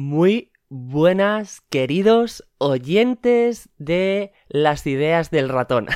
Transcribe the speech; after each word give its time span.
Muy 0.00 0.52
buenas, 0.68 1.60
queridos 1.60 2.44
oyentes 2.58 3.68
de 3.78 4.32
las 4.46 4.86
ideas 4.86 5.32
del 5.32 5.48
ratón. 5.48 5.88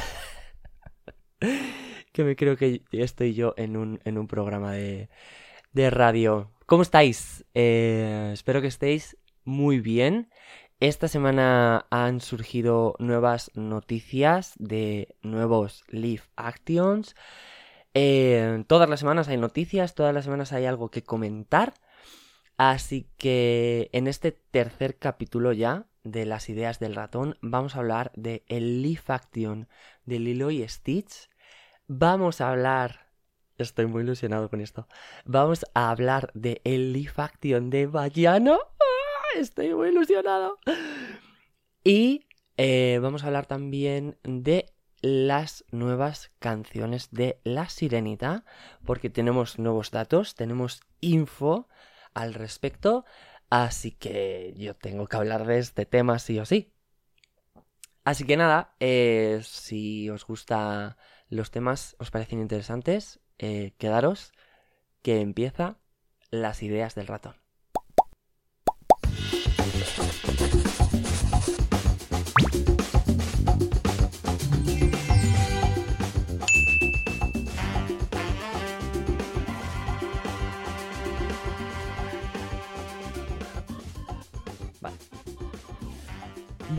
que 2.13 2.25
me 2.25 2.35
creo 2.35 2.57
que 2.57 2.83
estoy 2.91 3.35
yo 3.35 3.55
en 3.57 3.77
un, 3.77 4.01
en 4.05 4.19
un 4.19 4.27
programa 4.27 4.73
de, 4.73 5.09
de 5.73 5.91
radio. 5.91 6.51
¿Cómo 6.67 6.83
estáis? 6.83 7.45
Eh, 7.55 8.31
espero 8.33 8.61
que 8.61 8.67
estéis 8.67 9.19
muy 9.45 9.79
bien. 9.79 10.33
Esta 10.81 11.07
semana 11.07 11.87
han 11.91 12.21
surgido 12.21 12.97
nuevas 12.99 13.53
noticias 13.55 14.55
de 14.59 15.15
nuevos 15.23 15.85
Leaf 15.87 16.27
Actions. 16.35 17.15
Eh, 17.95 18.65
todas 18.67 18.91
las 18.91 18.99
semanas 18.99 19.29
hay 19.29 19.37
noticias, 19.37 19.95
todas 19.95 20.13
las 20.13 20.25
semanas 20.25 20.53
hay 20.53 20.65
algo 20.65 20.91
que 20.91 21.05
comentar. 21.05 21.75
Así 22.57 23.09
que 23.17 23.91
en 23.93 24.07
este 24.07 24.33
tercer 24.33 24.99
capítulo 24.99 25.53
ya 25.53 25.87
de 26.05 26.27
las 26.27 26.49
ideas 26.49 26.79
del 26.79 26.95
ratón 26.95 27.39
vamos 27.41 27.75
a 27.75 27.79
hablar 27.79 28.13
de 28.15 28.45
el 28.49 28.83
Leaf 28.83 29.09
de 30.05 30.19
Lilo 30.19 30.51
y 30.51 30.67
Stitch. 30.69 31.29
Vamos 31.87 32.41
a 32.41 32.51
hablar... 32.51 33.11
Estoy 33.59 33.87
muy 33.87 34.03
ilusionado 34.03 34.49
con 34.49 34.61
esto. 34.61 34.89
Vamos 35.25 35.65
a 35.75 35.91
hablar 35.91 36.31
de 36.35 36.61
el 36.65 36.93
Leaf 36.93 37.19
de 37.43 37.87
Bayano. 37.87 38.55
¡Ah! 38.55 39.39
Estoy 39.39 39.75
muy 39.75 39.91
ilusionado. 39.91 40.59
Y 41.85 42.27
eh, 42.57 42.99
vamos 43.03 43.23
a 43.23 43.27
hablar 43.27 43.47
también 43.47 44.19
de 44.25 44.73
las 45.01 45.65
nuevas 45.73 46.31
canciones 46.39 47.09
de 47.11 47.41
La 47.43 47.69
Sirenita, 47.69 48.45
porque 48.85 49.11
tenemos 49.11 49.59
nuevos 49.59 49.91
datos, 49.91 50.35
tenemos 50.37 50.81
info 51.01 51.69
al 52.15 52.35
respecto, 52.35 53.05
así 53.51 53.93
que 53.93 54.55
yo 54.57 54.75
tengo 54.75 55.07
que 55.07 55.17
hablar 55.17 55.47
de 55.47 55.59
este 55.59 55.87
tema 55.87 56.19
sí 56.19 56.39
o 56.39 56.45
sí. 56.45 56.73
Así 58.05 58.25
que 58.25 58.37
nada, 58.37 58.75
eh, 58.81 59.41
si 59.45 60.11
os 60.11 60.27
gustan 60.27 60.97
los 61.29 61.51
temas, 61.51 61.97
os 61.99 62.11
parecen 62.11 62.41
interesantes, 62.41 63.21
eh, 63.39 63.75
quedaros 63.79 64.33
que 65.03 65.21
empieza 65.21 65.79
las 66.31 66.63
ideas 66.63 66.95
del 66.95 67.07
ratón. 67.07 67.37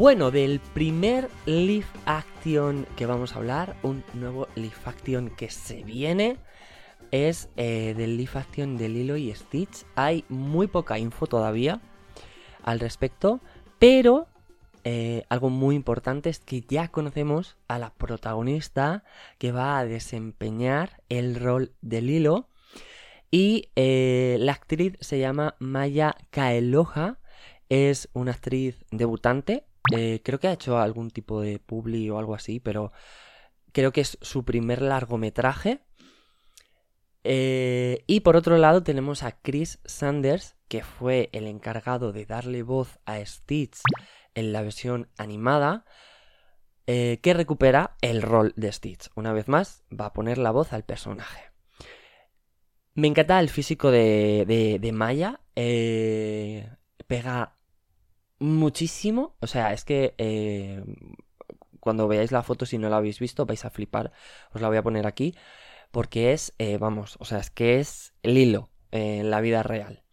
Bueno, 0.04 0.32
del 0.32 0.60
primer 0.60 1.30
Leaf 1.46 1.86
Action 2.06 2.86
que 2.98 3.06
vamos 3.06 3.32
a 3.32 3.38
hablar, 3.38 3.78
un 3.84 4.04
nuevo 4.14 4.50
Leaf 4.56 4.86
Action 4.86 5.30
que 5.30 5.50
se 5.50 5.82
viene, 5.82 6.36
es 7.12 7.48
eh, 7.56 7.94
del 7.96 8.18
Leaf 8.18 8.36
Action 8.36 8.76
de 8.76 8.90
Lilo 8.90 9.16
y 9.16 9.34
Stitch. 9.34 9.86
Hay 9.96 10.26
muy 10.28 10.68
poca 10.68 11.00
info 11.00 11.26
todavía 11.26 11.80
al 12.64 12.82
respecto, 12.82 13.40
pero 13.80 14.28
eh, 14.84 15.24
algo 15.30 15.50
muy 15.50 15.74
importante 15.74 16.30
es 16.30 16.40
que 16.40 16.66
ya 16.68 16.90
conocemos 16.90 17.56
a 17.70 17.80
la 17.80 17.94
protagonista 17.94 19.06
que 19.38 19.54
va 19.54 19.80
a 19.80 19.86
desempeñar 19.86 21.02
el 21.08 21.36
rol 21.36 21.72
de 21.82 22.02
Lilo. 22.02 22.50
Y 23.32 23.70
eh, 23.78 24.36
la 24.42 24.52
actriz 24.52 24.98
se 25.00 25.20
llama 25.20 25.56
Maya 25.60 26.18
Kaeloja. 26.30 27.20
Es 27.70 28.10
una 28.12 28.34
actriz 28.34 28.84
debutante 28.92 29.64
eh, 29.92 30.22
creo 30.24 30.40
que 30.40 30.48
ha 30.48 30.54
hecho 30.54 30.78
algún 30.78 31.12
tipo 31.12 31.42
de 31.42 31.60
publi 31.60 32.10
o 32.10 32.18
algo 32.18 32.36
así, 32.36 32.60
pero 32.60 32.92
creo 33.72 33.92
que 33.92 34.02
es 34.02 34.18
su 34.22 34.46
primer 34.46 34.82
largometraje. 34.82 35.82
Eh, 37.26 38.04
y 38.06 38.20
por 38.22 38.36
otro 38.36 38.58
lado 38.58 38.84
tenemos 38.84 39.24
a 39.24 39.32
Chris 39.32 39.80
Sanders, 39.86 40.56
que 40.68 40.84
fue 40.84 41.30
el 41.34 41.48
encargado 41.48 42.12
de 42.12 42.26
darle 42.26 42.64
voz 42.64 43.00
a 43.06 43.24
Stitch 43.26 43.80
en 44.36 44.52
la 44.52 44.62
versión 44.62 45.10
animada, 45.18 45.86
eh, 46.86 47.20
que 47.22 47.34
recupera 47.34 47.96
el 48.02 48.22
rol 48.22 48.54
de 48.56 48.72
Stitch. 48.72 49.10
Una 49.16 49.32
vez 49.32 49.48
más, 49.48 49.84
va 49.90 50.08
a 50.08 50.14
poner 50.14 50.38
la 50.38 50.52
voz 50.52 50.74
al 50.74 50.84
personaje. 50.84 51.52
Me 52.96 53.08
encanta 53.08 53.40
el 53.40 53.50
físico 53.50 53.90
de, 53.90 54.92
Maya. 54.94 55.42
pega 57.08 57.58
muchísimo. 58.44 59.36
O 59.40 59.48
sea, 59.48 59.74
es 59.74 59.86
que 59.86 60.14
eh, 60.18 60.84
cuando 61.80 62.08
veáis 62.08 62.32
la 62.32 62.44
foto, 62.44 62.66
si 62.66 62.78
no 62.78 62.90
la 62.90 62.98
habéis 62.98 63.20
visto, 63.20 63.46
vais 63.46 63.66
a 63.66 63.70
flipar. 63.70 64.12
Os 64.54 64.62
la 64.62 64.68
voy 64.68 64.78
a 64.78 64.84
poner 64.84 65.08
aquí. 65.08 65.36
Porque 65.92 66.34
es, 66.34 66.54
eh, 66.58 66.78
vamos, 66.78 67.18
o 67.20 67.26
sea, 67.26 67.40
es 67.40 67.50
que 67.50 67.80
es 67.80 68.14
el 68.24 68.38
hilo 68.38 68.70
en 68.92 69.30
la 69.30 69.42
vida 69.42 69.64
real. 69.64 70.04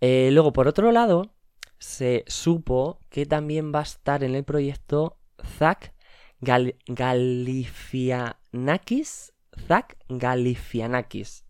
Eh, 0.00 0.30
luego, 0.32 0.52
por 0.52 0.68
otro 0.68 0.92
lado, 0.92 1.34
se 1.78 2.24
supo 2.26 3.00
que 3.10 3.26
también 3.26 3.72
va 3.74 3.80
a 3.80 3.82
estar 3.82 4.24
en 4.24 4.34
el 4.34 4.44
proyecto 4.44 5.18
Zach 5.58 5.92
Galifianakis. 6.40 9.32
Zach 9.66 9.96
Galifianakis. 10.08 11.44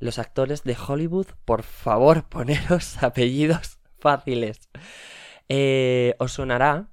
Los 0.00 0.18
actores 0.18 0.64
de 0.64 0.76
Hollywood, 0.76 1.28
por 1.44 1.62
favor, 1.62 2.24
poneros 2.28 3.02
apellidos 3.02 3.79
fáciles. 4.00 4.68
Eh, 5.48 6.14
os 6.18 6.32
sonará 6.32 6.90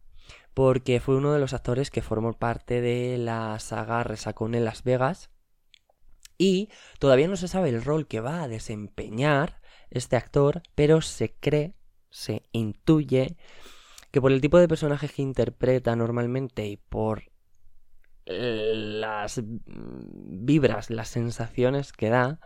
porque 0.53 0.99
fue 0.99 1.15
uno 1.15 1.33
de 1.33 1.39
los 1.39 1.53
actores 1.53 1.91
que 1.91 2.01
formó 2.01 2.33
parte 2.33 2.81
de 2.81 3.17
la 3.19 3.59
saga 3.59 4.03
Resacón 4.03 4.55
en 4.55 4.65
Las 4.65 4.83
Vegas. 4.83 5.29
Y 6.39 6.69
todavía 6.99 7.27
no 7.27 7.35
se 7.35 7.47
sabe 7.47 7.69
el 7.69 7.83
rol 7.83 8.07
que 8.07 8.19
va 8.19 8.43
a 8.43 8.47
desempeñar 8.47 9.61
este 9.89 10.15
actor, 10.15 10.61
pero 10.75 11.01
se 11.01 11.33
cree, 11.33 11.75
se 12.09 12.43
intuye 12.51 13.37
que 14.11 14.21
por 14.21 14.31
el 14.31 14.41
tipo 14.41 14.57
de 14.57 14.67
personajes 14.67 15.11
que 15.11 15.21
interpreta 15.21 15.95
normalmente 15.95 16.65
y 16.65 16.77
por 16.77 17.31
las 18.25 19.41
vibras, 19.45 20.89
las 20.89 21.07
sensaciones 21.07 21.93
que 21.93 22.09
da, 22.09 22.39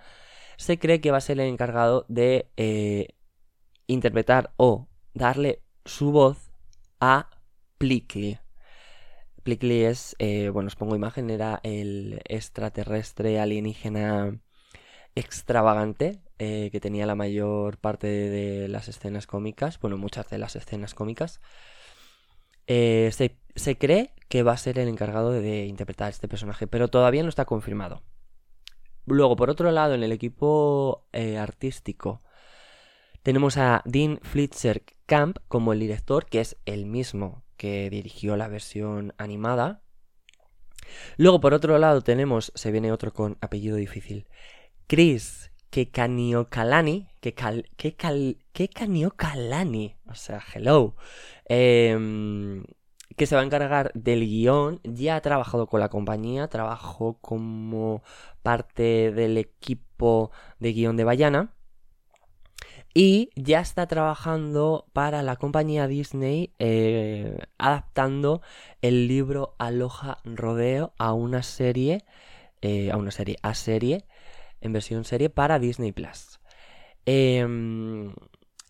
se 0.57 0.77
cree 0.77 1.01
que 1.01 1.11
va 1.11 1.17
a 1.17 1.21
ser 1.21 1.39
el 1.39 1.47
encargado 1.47 2.05
de 2.07 2.51
eh, 2.57 3.07
interpretar 3.91 4.53
o 4.57 4.87
darle 5.13 5.61
su 5.85 6.11
voz 6.11 6.51
a 6.99 7.29
Plickly. 7.77 8.39
Plickly 9.43 9.83
es, 9.85 10.15
eh, 10.19 10.49
bueno, 10.49 10.67
os 10.67 10.75
pongo 10.75 10.95
imagen, 10.95 11.29
era 11.29 11.59
el 11.63 12.21
extraterrestre 12.25 13.39
alienígena 13.39 14.39
extravagante 15.15 16.21
eh, 16.37 16.69
que 16.71 16.79
tenía 16.79 17.05
la 17.05 17.15
mayor 17.15 17.77
parte 17.77 18.07
de, 18.07 18.67
las 18.67 18.87
escenas 18.87 19.27
cómicas, 19.27 19.79
bueno, 19.79 19.97
muchas 19.97 20.29
de 20.29 20.37
las 20.37 20.55
escenas 20.55 20.93
cómicas. 20.93 21.41
Eh, 22.67 23.11
se, 23.11 23.77
cree 23.77 24.13
que 24.29 24.43
va 24.43 24.53
a 24.53 24.57
ser 24.57 24.77
el 24.79 24.87
encargado 24.87 25.31
de, 25.31 25.65
interpretar 25.65 26.09
este 26.09 26.27
personaje, 26.27 26.67
pero 26.67 26.87
todavía 26.87 27.23
no 27.23 27.29
está 27.29 27.45
confirmado. 27.45 28.03
Luego, 29.07 29.35
por 29.35 29.49
otro 29.49 29.71
lado, 29.71 29.95
en 29.95 30.03
el 30.03 30.11
equipo 30.11 31.07
artístico 31.11 32.21
tenemos 33.23 33.57
a 33.57 33.81
Dean 33.85 34.19
Fletcher 34.21 34.83
Camp 35.05 35.37
como 35.47 35.73
el 35.73 35.79
director, 35.79 36.25
que 36.25 36.41
es 36.41 36.57
el 36.65 36.85
mismo 36.85 37.43
que 37.57 37.89
dirigió 37.89 38.35
la 38.37 38.47
versión 38.47 39.13
animada. 39.17 39.81
Luego, 41.17 41.39
por 41.39 41.53
otro 41.53 41.77
lado, 41.77 42.01
tenemos, 42.01 42.51
se 42.55 42.71
viene 42.71 42.91
otro 42.91 43.13
con 43.13 43.37
apellido 43.39 43.77
difícil, 43.77 44.27
Chris 44.87 45.51
Kekaniokalani, 45.69 47.07
que 47.21 47.35
o 50.07 50.15
sea, 50.15 50.43
hello, 50.53 50.95
em, 51.45 52.63
que 53.15 53.25
se 53.25 53.35
va 53.35 53.41
a 53.41 53.45
encargar 53.45 53.91
del 53.93 54.25
guion, 54.25 54.81
ya 54.83 55.15
ha 55.15 55.21
trabajado 55.21 55.67
con 55.67 55.79
la 55.79 55.89
compañía, 55.89 56.47
trabajó 56.47 57.19
como 57.21 58.03
parte 58.41 59.11
del 59.11 59.37
equipo 59.37 60.31
de 60.59 60.73
guion 60.73 60.97
de 60.97 61.03
Bayana, 61.03 61.53
y 62.93 63.29
ya 63.35 63.61
está 63.61 63.87
trabajando 63.87 64.85
para 64.93 65.23
la 65.23 65.37
compañía 65.37 65.87
Disney 65.87 66.53
eh, 66.59 67.39
adaptando 67.57 68.41
el 68.81 69.07
libro 69.07 69.55
Aloha 69.59 70.17
Rodeo 70.25 70.93
a 70.97 71.13
una 71.13 71.43
serie, 71.43 72.03
eh, 72.61 72.91
a 72.91 72.97
una 72.97 73.11
serie, 73.11 73.37
a 73.41 73.53
serie, 73.53 74.05
en 74.59 74.73
versión 74.73 75.05
serie 75.05 75.29
para 75.29 75.59
Disney 75.59 75.91
Plus. 75.91 76.39
Em, 77.05 78.13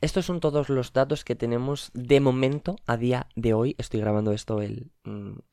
estos 0.01 0.25
son 0.25 0.39
todos 0.39 0.69
los 0.69 0.93
datos 0.93 1.23
que 1.23 1.35
tenemos 1.35 1.91
de 1.93 2.19
momento 2.19 2.75
a 2.85 2.97
día 2.97 3.27
de 3.35 3.53
hoy. 3.53 3.75
Estoy 3.77 3.99
grabando 3.99 4.31
esto 4.31 4.61
el 4.61 4.91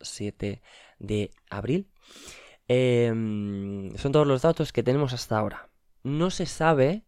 7 0.01 0.63
mm, 0.99 1.07
de 1.07 1.31
abril. 1.51 1.91
Em, 2.69 3.97
son 3.97 4.13
todos 4.13 4.27
los 4.27 4.43
datos 4.43 4.73
que 4.73 4.83
tenemos 4.83 5.13
hasta 5.15 5.39
ahora. 5.39 5.71
No 6.03 6.31
se 6.31 6.47
sabe 6.47 7.08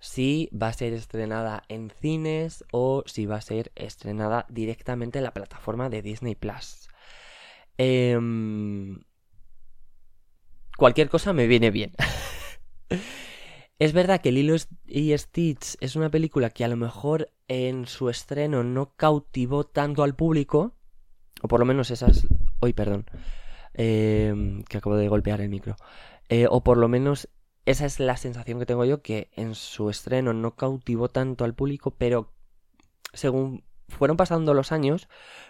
si 0.00 0.48
va 0.52 0.68
a 0.68 0.72
ser 0.72 0.92
estrenada 0.92 1.64
en 1.68 1.90
cines 1.90 2.64
o 2.72 3.02
si 3.06 3.26
va 3.26 3.36
a 3.36 3.40
ser 3.40 3.72
estrenada 3.74 4.46
directamente 4.48 5.18
en 5.18 5.24
la 5.24 5.34
plataforma 5.34 5.88
de 5.90 6.02
Disney 6.02 6.34
Plus. 6.34 6.88
Em, 7.76 9.00
cualquier 10.76 11.08
cosa 11.08 11.32
me 11.32 11.46
viene 11.46 11.70
bien. 11.70 11.92
es 13.78 13.92
verdad 13.92 14.20
que 14.20 14.32
Lilo 14.32 14.56
y 14.86 15.16
Stitch 15.16 15.76
es 15.80 15.96
una 15.96 16.10
película 16.10 16.50
que 16.50 16.64
a 16.64 16.68
lo 16.68 16.76
mejor 16.76 17.30
en 17.48 17.86
su 17.86 18.08
estreno 18.08 18.62
no 18.62 18.94
cautivó 18.96 19.64
tanto 19.64 20.02
al 20.02 20.14
público, 20.14 20.74
o 21.42 21.48
por 21.48 21.60
lo 21.60 21.66
menos 21.66 21.90
esas... 21.90 22.26
Hoy, 22.60 22.72
perdón. 22.72 23.06
Em, 23.74 24.64
que 24.64 24.78
acabo 24.78 24.96
de 24.96 25.08
golpear 25.08 25.40
el 25.40 25.48
micro. 25.48 25.76
Eh, 26.28 26.46
o 26.50 26.62
por 26.62 26.76
lo 26.76 26.88
menos 26.88 27.28
esa 27.70 27.84
es 27.84 28.00
la 28.00 28.16
sensación 28.16 28.58
que 28.58 28.66
tengo 28.66 28.84
yo, 28.86 29.02
que 29.02 29.30
en 29.34 29.54
su 29.54 29.90
estreno 29.90 30.32
no 30.32 30.56
cautivó 30.56 31.10
tanto 31.10 31.44
al 31.44 31.54
público, 31.54 31.90
pero 31.90 32.32
según 33.12 33.62
fueron 33.88 34.16
pasando 34.16 34.54
los 34.54 34.72
años, 34.72 35.08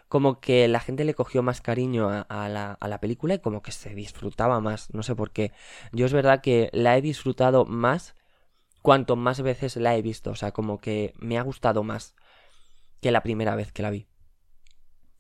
como 0.09 0.41
que 0.41 0.67
la 0.67 0.81
gente 0.81 1.05
le 1.05 1.15
cogió 1.15 1.45
más 1.45 1.61
cariño 1.61 2.09
a, 2.09 2.49
la, 2.49 2.73
a, 2.73 2.89
la, 2.89 3.01
película 3.01 3.35
y 3.35 3.39
como 3.39 3.63
que 3.63 3.71
se 3.71 3.95
disfrutaba 3.95 4.61
más, 4.61 4.93
no 4.93 5.05
sé 5.05 5.15
por 5.15 5.31
qué. 5.31 5.53
Yo 5.93 6.07
es 6.07 6.13
verdad 6.13 6.41
que 6.41 6.71
la 6.73 6.97
he 6.97 7.03
disfrutado 7.03 7.65
más 7.67 8.17
cuanto 8.83 9.15
más 9.15 9.41
veces 9.41 9.77
la 9.77 9.97
he 9.97 10.03
visto, 10.03 10.31
o 10.31 10.37
sea, 10.37 10.53
como 10.53 10.81
que 10.81 11.15
me 11.19 11.39
ha 11.39 11.43
gustado 11.43 11.85
más 11.85 12.17
que 13.01 13.13
la 13.13 13.23
primera 13.23 13.55
vez 13.55 13.73
que 13.73 13.83
la 13.83 13.91
vi. 13.91 14.09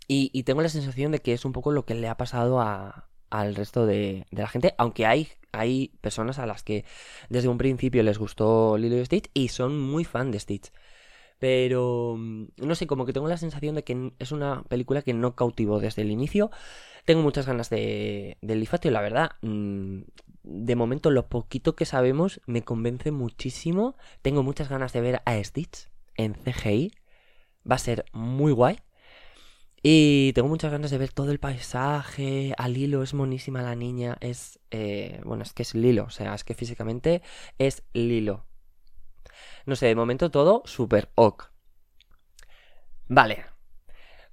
Y, 0.08 0.30
y 0.32 0.42
tengo 0.42 0.62
la 0.62 0.68
sensación 0.68 1.12
de 1.12 1.20
que 1.20 1.32
es 1.32 1.44
un 1.44 1.52
poco 1.52 1.70
lo 1.70 1.84
que 1.84 1.94
le 1.94 2.08
ha 2.08 2.16
pasado 2.16 2.60
a, 2.60 3.07
al 3.30 3.54
resto 3.54 3.86
de, 3.86 4.26
de 4.30 4.42
la 4.42 4.48
gente, 4.48 4.74
aunque 4.78 5.06
hay 5.06 5.28
hay 5.52 5.92
personas 6.00 6.38
a 6.38 6.46
las 6.46 6.62
que 6.62 6.84
desde 7.28 7.48
un 7.48 7.58
principio 7.58 8.02
les 8.02 8.18
gustó 8.18 8.76
Lilo 8.78 8.98
y 8.98 9.04
Stitch 9.04 9.30
y 9.34 9.48
son 9.48 9.80
muy 9.80 10.04
fan 10.04 10.30
de 10.30 10.40
Stitch. 10.40 10.72
Pero 11.38 12.16
mm, 12.18 12.46
no 12.58 12.74
sé, 12.74 12.86
como 12.86 13.06
que 13.06 13.12
tengo 13.12 13.28
la 13.28 13.36
sensación 13.36 13.74
de 13.74 13.84
que 13.84 14.12
es 14.18 14.32
una 14.32 14.62
película 14.64 15.02
que 15.02 15.14
no 15.14 15.34
cautivó 15.36 15.80
desde 15.80 16.02
el 16.02 16.10
inicio. 16.10 16.50
Tengo 17.04 17.22
muchas 17.22 17.46
ganas 17.46 17.70
de, 17.70 18.38
del 18.42 18.60
Lifatio, 18.60 18.90
la 18.90 19.00
verdad. 19.00 19.32
Mm, 19.42 20.02
de 20.42 20.76
momento, 20.76 21.10
lo 21.10 21.28
poquito 21.28 21.76
que 21.76 21.84
sabemos 21.84 22.40
me 22.46 22.62
convence 22.62 23.10
muchísimo. 23.12 23.96
Tengo 24.22 24.42
muchas 24.42 24.68
ganas 24.68 24.92
de 24.92 25.00
ver 25.00 25.22
a 25.24 25.42
Stitch 25.42 25.88
en 26.16 26.34
CGI. 26.34 26.92
Va 27.70 27.76
a 27.76 27.78
ser 27.78 28.04
muy 28.12 28.52
guay. 28.52 28.78
Y 29.82 30.32
tengo 30.32 30.48
muchas 30.48 30.72
ganas 30.72 30.90
de 30.90 30.98
ver 30.98 31.12
todo 31.12 31.30
el 31.30 31.38
paisaje. 31.38 32.54
A 32.58 32.68
Lilo 32.68 33.02
es 33.02 33.14
monísima 33.14 33.62
la 33.62 33.74
niña. 33.74 34.16
Es. 34.20 34.58
Eh, 34.70 35.20
bueno, 35.24 35.42
es 35.42 35.52
que 35.52 35.62
es 35.62 35.74
Lilo. 35.74 36.04
O 36.04 36.10
sea, 36.10 36.34
es 36.34 36.44
que 36.44 36.54
físicamente 36.54 37.22
es 37.58 37.84
Lilo. 37.92 38.44
No 39.66 39.76
sé, 39.76 39.86
de 39.86 39.94
momento 39.94 40.30
todo 40.30 40.62
super 40.64 41.10
ok. 41.14 41.50
Vale. 43.08 43.44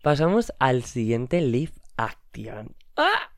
Pasamos 0.01 0.53
al 0.59 0.83
siguiente 0.83 1.41
live 1.41 1.73
action. 1.97 2.75
¡Ah! 2.95 3.31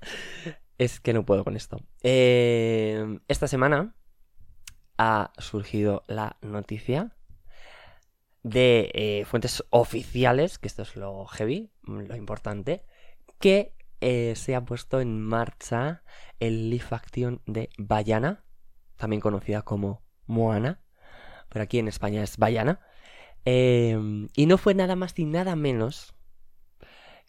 Es 0.78 1.00
que 1.00 1.14
no 1.14 1.26
puedo 1.26 1.44
con 1.44 1.56
esto. 1.56 1.80
Eh, 2.04 3.20
esta 3.28 3.48
semana 3.48 3.96
ha 4.98 5.32
surgido 5.38 6.04
la 6.08 6.38
noticia 6.42 7.16
de 8.44 8.92
eh, 8.94 9.26
fuentes 9.26 9.64
oficiales, 9.70 10.58
que 10.60 10.68
esto 10.68 10.84
es 10.84 10.96
lo 10.96 11.26
heavy, 11.26 11.72
lo 11.88 12.16
importante, 12.16 12.84
que 13.40 13.74
eh, 14.02 14.34
se 14.36 14.56
ha 14.56 14.64
puesto 14.66 15.02
en 15.02 15.22
marcha 15.22 16.04
el 16.40 16.70
live 16.70 16.86
action 16.92 17.42
de 17.46 17.70
Bayana, 17.78 18.44
también 18.96 19.22
conocida 19.22 19.64
como 19.64 20.04
Moana, 20.26 20.82
pero 21.50 21.64
aquí 21.64 21.80
en 21.80 21.88
España 21.88 22.24
es 22.24 22.38
Bayana. 22.38 22.80
Em, 23.46 24.28
y 24.36 24.46
no 24.46 24.58
fue 24.58 24.74
nada 24.74 24.96
más 24.96 25.18
ni 25.18 25.26
nada 25.26 25.56
menos 25.56 26.14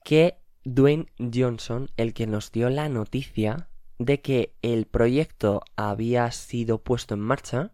que 0.05 0.39
Dwayne 0.65 1.07
Johnson 1.19 1.91
el 1.97 2.13
que 2.13 2.27
nos 2.27 2.51
dio 2.51 2.71
la 2.71 2.89
noticia 2.89 3.69
de 3.99 4.21
que 4.21 4.55
el 4.63 4.87
proyecto 4.87 5.63
había 5.77 6.31
sido 6.33 6.83
puesto 6.83 7.15
en 7.15 7.21
marcha 7.21 7.73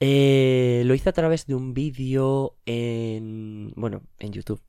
eh, 0.00 0.82
lo 0.84 0.94
hice 0.94 1.08
a 1.08 1.12
través 1.12 1.46
de 1.46 1.54
un 1.54 1.72
vídeo 1.72 2.58
en... 2.66 3.72
bueno, 3.76 4.02
en 4.18 4.32
YouTube. 4.32 4.60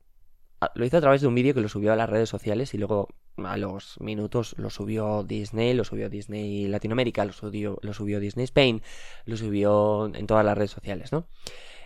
Lo 0.74 0.86
hice 0.86 0.98
a 0.98 1.02
través 1.02 1.22
de 1.22 1.28
un 1.28 1.36
vídeo 1.36 1.54
que 1.54 1.62
lo 1.62 1.70
subió 1.70 1.94
a 1.94 1.96
las 1.96 2.10
redes 2.10 2.30
sociales 2.30 2.74
y 2.74 2.78
luego 2.78 3.10
a 3.38 3.58
los 3.58 4.00
minutos 4.00 4.56
lo 4.58 4.72
subió 4.72 5.24
Disney, 5.24 5.74
lo 5.76 5.84
subió 5.84 6.10
Disney 6.10 6.68
Latinoamérica, 6.68 7.26
lo 7.26 7.34
subió, 7.34 7.78
lo 7.82 7.94
subió 7.94 8.20
Disney 8.20 8.46
Spain, 8.46 8.82
lo 9.26 9.38
subió 9.38 10.12
en 10.14 10.26
todas 10.26 10.44
las 10.44 10.58
redes 10.58 10.72
sociales, 10.72 11.12
¿no? 11.12 11.28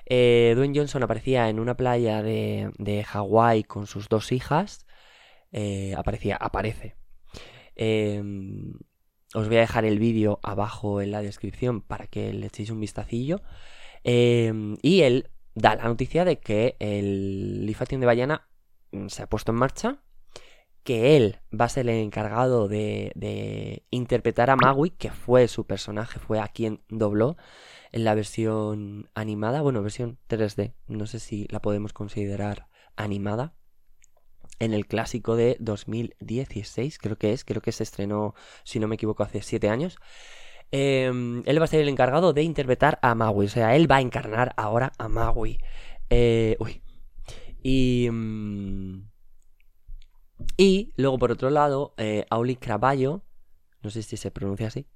Eh, 0.05 0.53
Dwayne 0.55 0.77
Johnson 0.77 1.03
aparecía 1.03 1.49
en 1.49 1.59
una 1.59 1.75
playa 1.75 2.23
de, 2.23 2.71
de 2.77 3.03
Hawái 3.03 3.63
con 3.63 3.87
sus 3.87 4.07
dos 4.07 4.31
hijas. 4.31 4.85
Eh, 5.51 5.93
aparecía, 5.97 6.37
aparece. 6.37 6.95
Eh, 7.75 8.23
os 9.33 9.47
voy 9.47 9.57
a 9.57 9.61
dejar 9.61 9.85
el 9.85 9.99
vídeo 9.99 10.39
abajo 10.43 11.01
en 11.01 11.11
la 11.11 11.21
descripción 11.21 11.81
para 11.81 12.07
que 12.07 12.33
le 12.33 12.47
echéis 12.47 12.69
un 12.69 12.79
vistacillo. 12.79 13.41
Em, 14.03 14.77
y 14.81 15.01
él 15.01 15.29
da 15.55 15.75
la 15.75 15.83
noticia 15.83 16.25
de 16.25 16.39
que 16.39 16.75
el 16.79 17.65
Lifation 17.65 18.01
de 18.01 18.07
Bayana 18.07 18.47
se 19.07 19.23
ha 19.23 19.27
puesto 19.27 19.51
en 19.51 19.57
marcha. 19.57 20.03
Que 20.83 21.15
él 21.15 21.39
va 21.53 21.65
a 21.65 21.69
ser 21.69 21.87
el 21.87 21.97
encargado 21.97 22.67
de, 22.67 23.83
interpretar 23.91 24.49
a 24.49 24.55
Magui, 24.55 24.89
que 24.89 25.11
fue 25.11 25.47
su 25.47 25.65
personaje, 25.67 26.17
fue 26.17 26.39
a 26.39 26.47
quien 26.47 26.81
dobló 26.89 27.37
en 27.91 28.03
la 28.03 28.15
versión 28.15 29.09
animada, 29.13 29.61
bueno, 29.61 29.83
versión 29.83 30.17
3D, 30.27 30.73
no 30.87 31.05
sé 31.05 31.19
si 31.19 31.45
la 31.51 31.61
podemos 31.61 31.93
considerar 31.93 32.67
animada 32.95 33.53
en 34.59 34.73
el 34.73 34.87
clásico 34.87 35.35
de 35.35 35.57
2016, 35.59 36.97
creo 36.99 37.17
que 37.17 37.33
es, 37.33 37.43
creo 37.43 37.61
que 37.61 37.71
se 37.71 37.83
estrenó, 37.83 38.33
si 38.63 38.79
no 38.79 38.87
me 38.87 38.95
equivoco, 38.95 39.23
hace 39.23 39.41
7 39.41 39.69
años. 39.69 39.97
Em, 40.71 41.43
él 41.45 41.59
va 41.59 41.65
a 41.65 41.67
ser 41.67 41.81
el 41.81 41.89
encargado 41.89 42.33
de 42.33 42.43
interpretar 42.43 42.97
a 43.01 43.13
Maui, 43.13 43.47
o 43.47 43.49
sea, 43.49 43.75
él 43.75 43.91
va 43.91 43.97
a 43.97 44.01
encarnar 44.01 44.53
ahora 44.57 44.93
a 44.97 45.07
Maui. 45.09 45.57
Eh, 46.09 46.55
uy. 46.59 46.81
Y... 47.61 48.09
Mm, 48.11 49.09
y 50.57 50.91
luego, 50.95 51.19
por 51.19 51.31
otro 51.31 51.49
lado, 51.49 51.93
eh, 51.97 52.25
Auli 52.29 52.55
Craballo, 52.55 53.21
no 53.83 53.89
sé 53.89 54.01
si 54.03 54.17
se 54.17 54.31
pronuncia 54.31 54.67
así, 54.67 54.87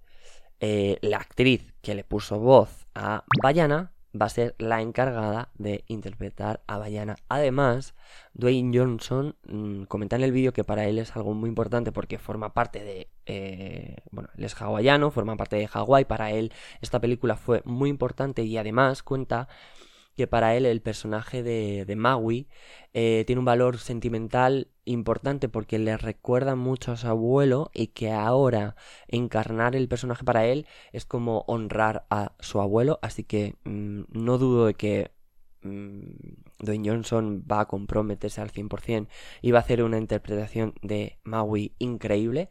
eh, 0.60 0.98
la 1.02 1.18
actriz 1.18 1.74
que 1.82 1.96
le 1.96 2.04
puso 2.04 2.40
voz 2.40 2.88
a 2.96 3.26
Bayana, 3.42 3.96
va 4.20 4.28
a 4.28 4.30
ser 4.30 4.56
la 4.58 4.82
encargada 4.82 5.52
de 5.56 5.84
interpretar 5.88 6.64
a 6.68 6.78
Bayana. 6.78 7.18
Además, 7.28 7.96
Dwayne 8.34 8.78
Johnson 8.78 9.36
mm, 9.48 9.84
comenta 9.84 10.16
en 10.16 10.24
el 10.24 10.32
vídeo 10.32 10.54
que 10.54 10.64
para 10.64 10.86
él 10.86 11.00
es 11.00 11.16
algo 11.16 11.34
muy 11.34 11.50
importante 11.50 11.92
porque 11.92 12.18
forma 12.18 12.54
parte 12.54 12.84
de... 12.84 13.10
Eh, 13.26 13.98
bueno, 14.12 14.30
él 14.38 14.46
es 14.46 14.60
hawaiano, 14.62 15.12
forma 15.12 15.36
parte 15.36 15.58
de 15.58 15.68
Hawái. 15.68 16.06
Para 16.06 16.32
él 16.32 16.54
esta 16.82 17.00
película 17.02 17.36
fue 17.36 17.62
muy 17.66 17.90
importante 17.90 18.44
y 18.44 18.58
además 18.58 19.04
cuenta 19.04 19.48
que 20.16 20.28
para 20.28 20.56
él 20.56 20.66
el 20.66 20.82
personaje 20.82 21.44
de, 21.44 21.86
de 21.86 21.96
Maui 21.96 22.48
eh, 22.94 23.24
tiene 23.28 23.40
un 23.40 23.46
valor 23.46 23.78
sentimental 23.78 24.70
importante 24.86 25.50
porque 25.50 25.80
le 25.80 25.98
recuerda 25.98 26.56
mucho 26.56 26.92
a 26.94 26.98
su 26.98 27.08
abuelo 27.08 27.72
y 27.74 27.88
que 27.88 28.12
ahora 28.12 28.76
encarnar 29.08 29.76
el 29.76 29.88
personaje 29.88 30.24
para 30.24 30.46
él 30.46 30.66
es 30.94 31.06
como 31.06 31.44
honrar 31.48 32.06
a 32.10 32.34
su 32.40 32.62
abuelo, 32.62 33.00
así 33.02 33.24
que 33.24 33.56
mm, 33.66 34.04
no 34.12 34.38
dudo 34.38 34.68
de 34.68 34.76
que 34.76 35.12
mm, 35.64 36.12
Dwayne 36.60 36.90
Johnson 36.90 37.44
va 37.52 37.62
a 37.62 37.68
comprometerse 37.68 38.42
al 38.42 38.52
100% 38.52 39.08
y 39.42 39.52
va 39.52 39.60
a 39.60 39.62
hacer 39.62 39.84
una 39.84 39.98
interpretación 39.98 40.74
de 40.82 41.20
Maui 41.24 41.76
increíble, 41.80 42.50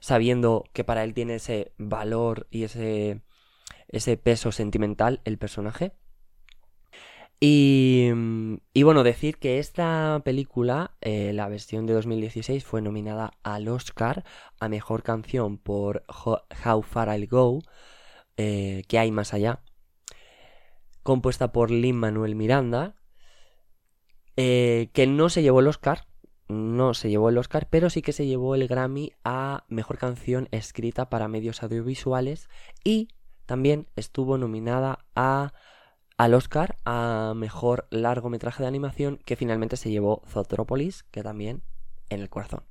sabiendo 0.00 0.64
que 0.72 0.84
para 0.84 1.04
él 1.04 1.14
tiene 1.14 1.36
ese 1.36 1.72
valor 1.78 2.46
y 2.50 2.64
ese, 2.64 3.22
ese 3.88 4.16
peso 4.16 4.52
sentimental 4.52 5.20
el 5.24 5.38
personaje. 5.38 5.92
Y, 7.38 8.10
y, 8.72 8.82
bueno, 8.82 9.02
decir 9.02 9.36
que 9.36 9.58
esta 9.58 10.22
película, 10.24 10.96
eh, 11.02 11.32
la 11.34 11.48
versión 11.48 11.86
de 11.86 11.92
2016, 11.92 12.64
fue 12.64 12.80
nominada 12.80 13.32
al 13.42 13.68
Oscar 13.68 14.24
a 14.58 14.68
Mejor 14.68 15.02
Canción 15.02 15.58
por 15.58 16.04
How 16.08 16.82
Far 16.82 17.08
I'll 17.08 17.26
Go, 17.26 17.60
eh, 18.38 18.84
que 18.88 18.98
hay 18.98 19.10
más 19.10 19.34
allá, 19.34 19.60
compuesta 21.02 21.52
por 21.52 21.70
Lin 21.70 21.96
Manuel 21.96 22.36
Miranda, 22.36 22.96
eh, 24.36 24.90
que 24.94 25.06
no 25.06 25.28
se 25.28 25.42
llevó 25.42 25.60
el 25.60 25.68
Oscar, 25.68 26.06
no 26.48 26.94
se 26.94 27.10
llevó 27.10 27.28
el 27.28 27.38
Oscar, 27.38 27.68
pero 27.70 27.90
sí 27.90 28.02
que 28.02 28.12
se 28.12 28.26
llevó 28.26 28.54
el 28.54 28.66
Grammy 28.68 29.12
a 29.24 29.64
Mejor 29.68 29.98
Canción 29.98 30.48
escrita 30.52 31.10
para 31.10 31.28
medios 31.28 31.62
audiovisuales 31.62 32.48
y 32.82 33.08
también 33.46 33.88
estuvo 33.96 34.38
nominada 34.38 35.04
a 35.14 35.52
al 36.16 36.34
Oscar 36.34 36.76
a 36.84 37.34
mejor 37.36 37.86
largometraje 37.90 38.62
de 38.62 38.68
animación 38.68 39.18
que 39.24 39.36
finalmente 39.36 39.76
se 39.76 39.90
llevó 39.90 40.22
Zootropolis, 40.26 41.02
que 41.04 41.22
también 41.22 41.62
en 42.08 42.20
el 42.20 42.30
corazón. 42.30 42.64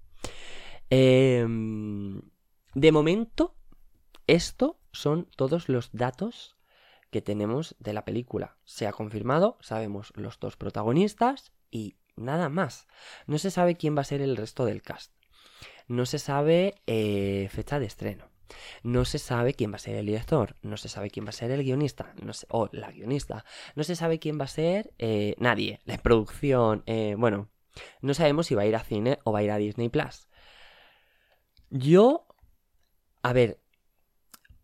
Em, 0.89 2.21
de 2.73 2.91
momento, 2.91 3.55
esto 4.27 4.79
son 4.91 5.27
todos 5.35 5.69
los 5.69 5.89
datos 5.91 6.55
que 7.11 7.21
tenemos 7.21 7.75
de 7.79 7.93
la 7.93 8.05
película. 8.05 8.57
Se 8.65 8.87
ha 8.87 8.91
confirmado, 8.91 9.57
sabemos 9.61 10.11
los 10.15 10.39
dos 10.39 10.57
protagonistas 10.57 11.53
y 11.71 11.97
nada 12.15 12.49
más. 12.49 12.87
No 13.27 13.37
se 13.37 13.51
sabe 13.51 13.75
quién 13.75 13.95
va 13.95 14.01
a 14.01 14.05
ser 14.05 14.21
el 14.21 14.37
resto 14.37 14.65
del 14.65 14.81
cast. 14.81 15.13
No 15.87 16.05
se 16.05 16.19
sabe 16.19 16.81
eh, 16.87 17.47
fecha 17.51 17.79
de 17.79 17.85
estreno. 17.85 18.34
No 18.83 19.05
se 19.05 19.19
sabe 19.19 19.53
quién 19.53 19.71
va 19.71 19.75
a 19.75 19.79
ser 19.79 19.95
el 19.95 20.05
director, 20.05 20.55
no 20.61 20.77
se 20.77 20.89
sabe 20.89 21.09
quién 21.09 21.25
va 21.25 21.29
a 21.29 21.33
ser 21.33 21.51
el 21.51 21.63
guionista, 21.63 22.13
no 22.21 22.31
o 22.49 22.69
la 22.71 22.91
guionista, 22.91 23.45
no 23.75 23.83
se 23.83 23.95
sabe 23.95 24.19
quién 24.19 24.39
va 24.39 24.45
a 24.45 24.49
ser 24.49 24.93
eh, 24.97 25.35
nadie, 25.39 25.79
la 25.85 25.97
producción, 25.97 26.83
eh, 26.85 27.15
bueno, 27.17 27.49
no 28.01 28.13
sabemos 28.13 28.47
si 28.47 28.55
va 28.55 28.63
a 28.63 28.67
ir 28.67 28.75
a 28.75 28.83
cine 28.83 29.19
o 29.23 29.31
va 29.31 29.39
a 29.39 29.43
ir 29.43 29.51
a 29.51 29.57
Disney 29.57 29.89
Plus. 29.89 30.27
Yo, 31.69 32.27
a 33.21 33.33
ver, 33.33 33.59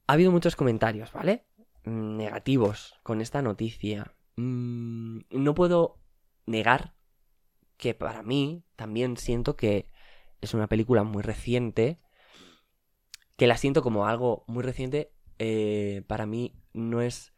ha 0.07 0.13
habido 0.13 0.31
muchos 0.31 0.55
comentarios, 0.55 1.11
¿vale? 1.11 1.45
Mm, 1.83 2.17
negativos 2.17 2.99
con 3.03 3.21
esta 3.21 3.41
noticia. 3.41 4.15
Mm, 4.35 5.21
no 5.31 5.53
puedo 5.55 5.99
negar 6.45 6.93
que 7.77 7.93
para 7.93 8.21
mí 8.21 8.63
también 8.75 9.17
siento 9.17 9.55
que 9.55 9.87
es 10.41 10.53
una 10.53 10.67
película 10.67 11.03
muy 11.03 11.23
reciente, 11.23 11.99
que 13.41 13.47
la 13.47 13.57
siento 13.57 13.81
como 13.81 14.05
algo 14.05 14.43
muy 14.45 14.61
reciente, 14.61 15.11
eh, 15.39 16.03
para 16.05 16.27
mí 16.27 16.53
no 16.73 17.01
es 17.01 17.33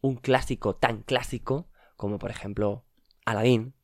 un 0.00 0.16
clásico 0.16 0.76
tan 0.76 1.02
clásico 1.02 1.68
como 1.94 2.18
por 2.18 2.30
ejemplo 2.30 2.86
Aladdin, 3.26 3.74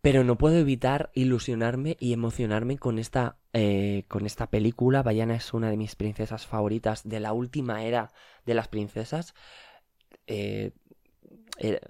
pero 0.00 0.24
no 0.24 0.38
puedo 0.38 0.56
evitar 0.56 1.10
ilusionarme 1.12 1.98
y 2.00 2.14
emocionarme 2.14 2.78
con 2.78 2.98
esta, 2.98 3.36
eh, 3.52 4.06
con 4.08 4.24
esta 4.24 4.48
película. 4.48 5.02
Bayana 5.02 5.34
es 5.34 5.52
una 5.52 5.68
de 5.68 5.76
mis 5.76 5.96
princesas 5.96 6.46
favoritas 6.46 7.06
de 7.06 7.20
la 7.20 7.34
última 7.34 7.84
era 7.84 8.10
de 8.46 8.54
las 8.54 8.68
princesas. 8.68 9.34
Eh, 10.26 10.72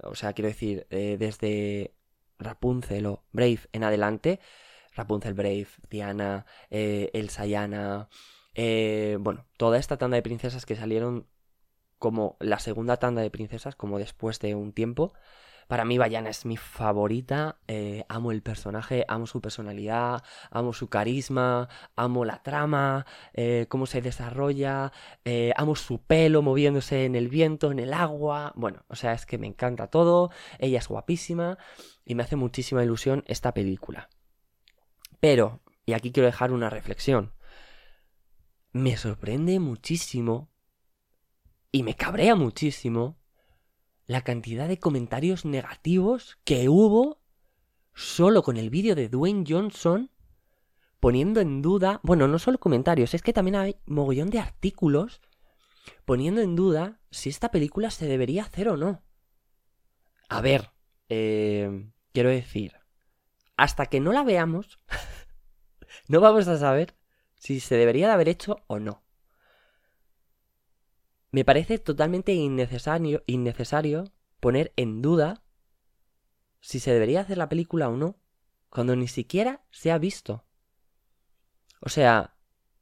o 0.03 0.15
sea, 0.15 0.33
quiero 0.33 0.49
decir, 0.49 0.85
desde 0.89 1.93
Rapunzel 2.39 3.05
o 3.05 3.23
Brave 3.31 3.61
en 3.71 3.85
adelante, 3.85 4.41
Rapunzel 4.95 5.33
Brave, 5.33 5.67
Diana, 5.89 6.45
Elsa 6.69 7.45
Yana, 7.45 8.09
eh, 8.61 9.17
bueno, 9.21 9.45
toda 9.55 9.77
esta 9.77 9.95
tanda 9.95 10.15
de 10.15 10.21
princesas 10.21 10.65
que 10.65 10.75
salieron 10.75 11.27
como 11.97 12.35
la 12.41 12.59
segunda 12.59 12.97
tanda 12.97 13.21
de 13.21 13.31
princesas, 13.31 13.77
como 13.77 13.99
después 13.99 14.39
de 14.39 14.53
un 14.53 14.73
tiempo. 14.73 15.13
Para 15.69 15.85
mí 15.85 15.97
Bayana 15.97 16.29
es 16.29 16.45
mi 16.45 16.57
favorita, 16.57 17.59
eh, 17.67 18.03
amo 18.09 18.33
el 18.33 18.41
personaje, 18.41 19.05
amo 19.07 19.27
su 19.27 19.39
personalidad, 19.39 20.23
amo 20.51 20.73
su 20.73 20.89
carisma, 20.89 21.69
amo 21.95 22.25
la 22.25 22.43
trama, 22.43 23.05
cómo 23.69 23.85
se 23.85 24.01
desarrolla, 24.01 24.91
amo 25.55 25.75
su 25.75 26.01
pelo 26.01 26.41
moviéndose 26.41 27.05
en 27.05 27.15
el 27.15 27.29
viento, 27.29 27.71
en 27.71 27.79
el 27.79 27.93
agua, 27.93 28.51
bueno, 28.57 28.83
o 28.89 28.95
sea, 28.95 29.13
es 29.13 29.25
que 29.25 29.37
me 29.37 29.47
encanta 29.47 29.87
todo, 29.87 30.31
ella 30.57 30.79
es 30.79 30.87
guapísima 30.89 31.57
y 32.03 32.15
me 32.15 32.23
hace 32.23 32.35
muchísima 32.35 32.83
ilusión 32.83 33.23
esta 33.27 33.53
película. 33.53 34.09
Pero, 35.21 35.61
y 35.85 35.93
aquí 35.93 36.11
quiero 36.11 36.27
dejar 36.27 36.51
una 36.51 36.69
reflexión, 36.69 37.31
me 38.71 38.97
sorprende 38.97 39.59
muchísimo 39.59 40.49
y 41.71 41.83
me 41.83 41.95
cabrea 41.95 42.35
muchísimo 42.35 43.17
la 44.05 44.23
cantidad 44.23 44.67
de 44.67 44.79
comentarios 44.79 45.45
negativos 45.45 46.39
que 46.43 46.69
hubo 46.69 47.21
solo 47.93 48.43
con 48.43 48.57
el 48.57 48.69
vídeo 48.69 48.95
de 48.95 49.09
Dwayne 49.09 49.43
Johnson 49.47 50.11
poniendo 50.99 51.39
en 51.39 51.61
duda, 51.61 51.99
bueno, 52.03 52.27
no 52.27 52.39
solo 52.39 52.59
comentarios, 52.59 53.13
es 53.13 53.21
que 53.21 53.33
también 53.33 53.55
hay 53.55 53.77
mogollón 53.85 54.29
de 54.29 54.39
artículos 54.39 55.21
poniendo 56.05 56.41
en 56.41 56.55
duda 56.55 56.99
si 57.11 57.29
esta 57.29 57.51
película 57.51 57.89
se 57.89 58.05
debería 58.05 58.43
hacer 58.43 58.69
o 58.69 58.77
no. 58.77 59.01
A 60.27 60.41
ver, 60.41 60.71
eh, 61.07 61.89
quiero 62.13 62.29
decir, 62.29 62.75
hasta 63.57 63.85
que 63.87 63.99
no 63.99 64.11
la 64.11 64.23
veamos, 64.23 64.79
no 66.07 66.19
vamos 66.19 66.47
a 66.47 66.57
saber 66.57 66.98
si 67.39 67.59
se 67.59 67.75
debería 67.75 68.07
de 68.07 68.13
haber 68.13 68.29
hecho 68.29 68.63
o 68.67 68.79
no. 68.79 69.01
Me 71.31 71.45
parece 71.45 71.79
totalmente 71.79 72.33
innecesario, 72.33 73.23
innecesario 73.25 74.11
poner 74.39 74.73
en 74.75 75.01
duda 75.01 75.43
si 76.59 76.79
se 76.79 76.91
debería 76.91 77.21
hacer 77.21 77.37
la 77.37 77.49
película 77.49 77.89
o 77.89 77.95
no, 77.95 78.17
cuando 78.69 78.95
ni 78.95 79.07
siquiera 79.07 79.63
se 79.71 79.91
ha 79.91 79.97
visto. 79.97 80.43
O 81.81 81.89
sea, 81.89 82.35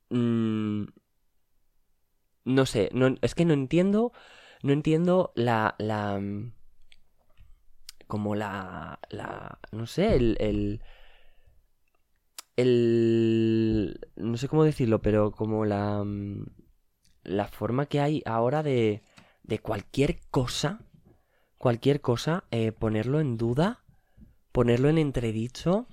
mm, 0.10 0.86
no 2.46 2.66
sé, 2.66 2.90
no, 2.94 3.16
es 3.22 3.36
que 3.36 3.46
no 3.46 3.54
entiendo, 3.54 4.12
no 4.64 4.74
entiendo 4.74 5.34
la, 5.36 5.76
la, 5.78 6.20
mm, 6.20 6.54
como 8.08 8.34
la, 8.34 9.00
la 9.10 9.60
no 9.72 9.86
sé, 9.86 10.16
el, 10.16 10.38
el, 10.40 10.82
el, 12.58 14.00
no 14.16 14.38
sé 14.38 14.48
cómo 14.50 14.64
decirlo, 14.66 15.02
pero 15.02 15.32
como 15.32 15.66
la, 15.66 16.04
mm, 16.04 16.46
la 17.24 17.48
forma 17.48 17.86
que 17.86 18.02
hay 18.02 18.24
ahora 18.26 18.64
de, 18.64 19.04
de 19.44 19.60
cualquier 19.60 20.20
cosa, 20.32 20.80
cualquier 21.58 22.02
cosa, 22.02 22.44
eh, 22.52 22.72
ponerlo 22.72 23.20
en 23.20 23.38
duda, 23.38 23.84
ponerlo 24.52 24.90
en 24.90 24.98
entredicho, 24.98 25.88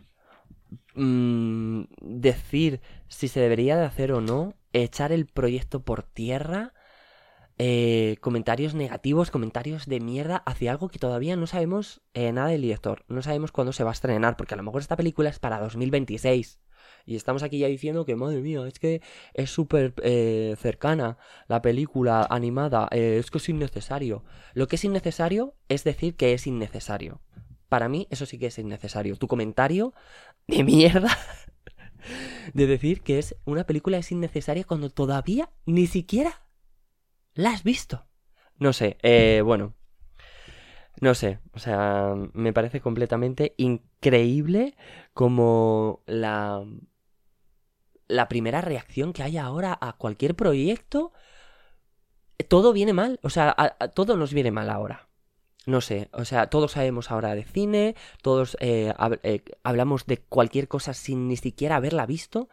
mm, 0.94 1.82
decir 2.00 2.80
si 3.08 3.28
se 3.28 3.40
debería 3.40 3.76
de 3.76 3.84
hacer 3.84 4.12
o 4.12 4.20
no, 4.20 4.54
echar 4.72 5.12
el 5.12 5.26
proyecto 5.26 5.84
por 5.84 6.02
tierra, 6.02 6.72
eh, 7.56 8.16
comentarios 8.20 8.74
negativos, 8.74 9.30
comentarios 9.30 9.86
de 9.86 10.00
mierda 10.00 10.38
hacia 10.38 10.72
algo 10.72 10.88
que 10.88 10.98
todavía 10.98 11.36
no 11.36 11.46
sabemos 11.46 12.02
eh, 12.12 12.32
nada 12.32 12.48
del 12.48 12.62
director. 12.62 13.04
No 13.08 13.22
sabemos 13.22 13.52
cuándo 13.52 13.72
se 13.72 13.84
va 13.84 13.90
a 13.90 13.92
estrenar, 13.92 14.36
porque 14.36 14.54
a 14.54 14.56
lo 14.56 14.64
mejor 14.64 14.80
esta 14.80 14.96
película 14.96 15.30
es 15.30 15.38
para 15.38 15.60
2026. 15.60 16.60
Y 17.06 17.16
estamos 17.16 17.42
aquí 17.42 17.58
ya 17.58 17.68
diciendo 17.68 18.04
que, 18.04 18.16
madre 18.16 18.40
mía, 18.40 18.66
es 18.66 18.78
que 18.78 19.02
es 19.34 19.50
súper 19.50 19.94
eh, 20.02 20.56
cercana 20.58 21.18
la 21.46 21.62
película 21.62 22.26
animada, 22.28 22.88
es 22.90 23.30
que 23.30 23.38
es 23.38 23.48
innecesario. 23.48 24.24
Lo 24.54 24.66
que 24.66 24.76
es 24.76 24.84
innecesario 24.84 25.54
es 25.68 25.84
decir 25.84 26.16
que 26.16 26.32
es 26.32 26.46
innecesario. 26.46 27.20
Para 27.68 27.88
mí 27.88 28.06
eso 28.10 28.26
sí 28.26 28.38
que 28.38 28.46
es 28.46 28.58
innecesario. 28.58 29.16
Tu 29.16 29.28
comentario 29.28 29.94
de 30.46 30.64
mierda 30.64 31.16
de 32.54 32.66
decir 32.66 33.02
que 33.02 33.18
es 33.18 33.36
una 33.44 33.64
película 33.64 33.98
es 33.98 34.12
innecesaria 34.12 34.64
cuando 34.64 34.90
todavía 34.90 35.50
ni 35.66 35.86
siquiera 35.86 36.43
¿La 37.34 37.50
has 37.50 37.64
visto? 37.64 38.06
No 38.58 38.72
sé, 38.72 38.96
eh, 39.02 39.42
bueno. 39.44 39.74
No 41.00 41.14
sé, 41.14 41.40
o 41.52 41.58
sea, 41.58 42.14
me 42.32 42.52
parece 42.52 42.80
completamente 42.80 43.54
increíble 43.58 44.76
como 45.12 46.02
la, 46.06 46.64
la 48.06 48.28
primera 48.28 48.60
reacción 48.60 49.12
que 49.12 49.24
hay 49.24 49.36
ahora 49.36 49.76
a 49.80 49.94
cualquier 49.94 50.36
proyecto. 50.36 51.12
Todo 52.48 52.72
viene 52.72 52.92
mal, 52.92 53.18
o 53.22 53.30
sea, 53.30 53.76
todo 53.94 54.16
nos 54.16 54.32
viene 54.32 54.52
mal 54.52 54.70
ahora. 54.70 55.08
No 55.66 55.80
sé, 55.80 56.10
o 56.12 56.24
sea, 56.24 56.48
todos 56.48 56.72
sabemos 56.72 57.10
ahora 57.10 57.34
de 57.34 57.44
cine, 57.44 57.96
todos 58.22 58.56
eh, 58.60 58.92
eh, 59.22 59.42
hablamos 59.62 60.06
de 60.06 60.18
cualquier 60.18 60.68
cosa 60.68 60.92
sin 60.92 61.26
ni 61.26 61.36
siquiera 61.36 61.76
haberla 61.76 62.06
visto. 62.06 62.48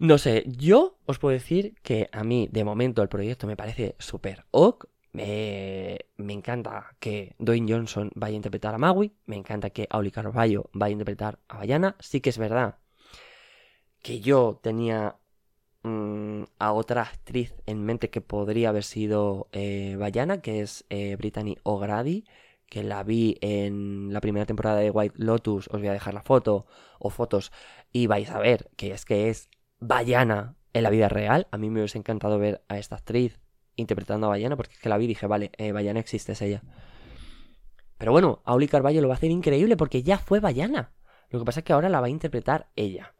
No 0.00 0.16
sé, 0.18 0.44
yo 0.46 0.96
os 1.06 1.18
puedo 1.18 1.32
decir 1.32 1.74
que 1.82 2.08
a 2.12 2.22
mí 2.22 2.48
de 2.52 2.62
momento 2.62 3.02
el 3.02 3.08
proyecto 3.08 3.48
me 3.48 3.56
parece 3.56 3.96
súper 3.98 4.44
ok. 4.52 4.86
Me, 5.12 5.98
encanta 6.18 6.94
que 7.00 7.34
Dwayne 7.38 7.72
Johnson 7.72 8.10
vaya 8.14 8.34
a 8.34 8.36
interpretar 8.36 8.74
a 8.74 8.78
Maui. 8.78 9.12
Me 9.26 9.34
encanta 9.36 9.70
que 9.70 9.88
Auli 9.90 10.12
Carvalho 10.12 10.70
vaya 10.72 10.90
a 10.90 10.92
interpretar 10.92 11.40
a 11.48 11.58
Bayana. 11.58 11.96
Sí 11.98 12.20
que 12.20 12.30
es 12.30 12.38
verdad 12.38 12.78
que 14.02 14.20
yo 14.20 14.60
tenía 14.62 15.16
mm, 15.82 16.44
a 16.58 16.72
otra 16.72 17.02
actriz 17.02 17.54
en 17.66 17.84
mente 17.84 18.10
que 18.10 18.20
podría 18.20 18.68
haber 18.68 18.84
sido 18.84 19.48
eh, 19.52 19.96
Bayana, 19.98 20.40
que 20.40 20.60
es 20.60 20.84
eh, 20.90 21.16
Brittany 21.16 21.56
O'Grady, 21.64 22.24
que 22.66 22.84
la 22.84 23.02
vi 23.02 23.38
en 23.40 24.12
la 24.12 24.20
primera 24.20 24.46
temporada 24.46 24.78
de 24.78 24.90
White 24.90 25.16
Lotus. 25.18 25.68
Os 25.68 25.80
voy 25.80 25.88
a 25.88 25.92
dejar 25.92 26.14
la 26.14 26.22
foto 26.22 26.66
o 27.00 27.10
fotos 27.10 27.52
y 27.92 28.06
vais 28.06 28.30
a 28.30 28.38
ver 28.38 28.70
que 28.76 28.92
es 28.92 29.04
que 29.04 29.28
es 29.30 29.48
Bayana 29.80 30.56
en 30.72 30.82
la 30.82 30.90
vida 30.90 31.08
real. 31.08 31.46
A 31.50 31.58
mí 31.58 31.70
me 31.70 31.80
hubiese 31.80 31.98
encantado 31.98 32.38
ver 32.38 32.62
a 32.68 32.78
esta 32.78 32.96
actriz 32.96 33.40
interpretando 33.76 34.26
a 34.26 34.30
Bayana, 34.30 34.56
porque 34.56 34.74
es 34.74 34.80
que 34.80 34.88
la 34.88 34.98
vi 34.98 35.04
y 35.04 35.08
dije, 35.08 35.26
vale, 35.26 35.52
eh, 35.56 35.72
Bayana 35.72 36.00
existe, 36.00 36.32
es 36.32 36.42
ella. 36.42 36.62
Pero 37.96 38.12
bueno, 38.12 38.42
Auli 38.44 38.68
Carballo 38.68 39.00
lo 39.00 39.08
va 39.08 39.14
a 39.14 39.16
hacer 39.16 39.30
increíble 39.30 39.76
porque 39.76 40.02
ya 40.02 40.18
fue 40.18 40.40
Bayana. 40.40 40.92
Lo 41.30 41.38
que 41.38 41.44
pasa 41.44 41.60
es 41.60 41.64
que 41.64 41.72
ahora 41.72 41.88
la 41.88 42.00
va 42.00 42.06
a 42.06 42.10
interpretar 42.10 42.70
ella. 42.76 43.14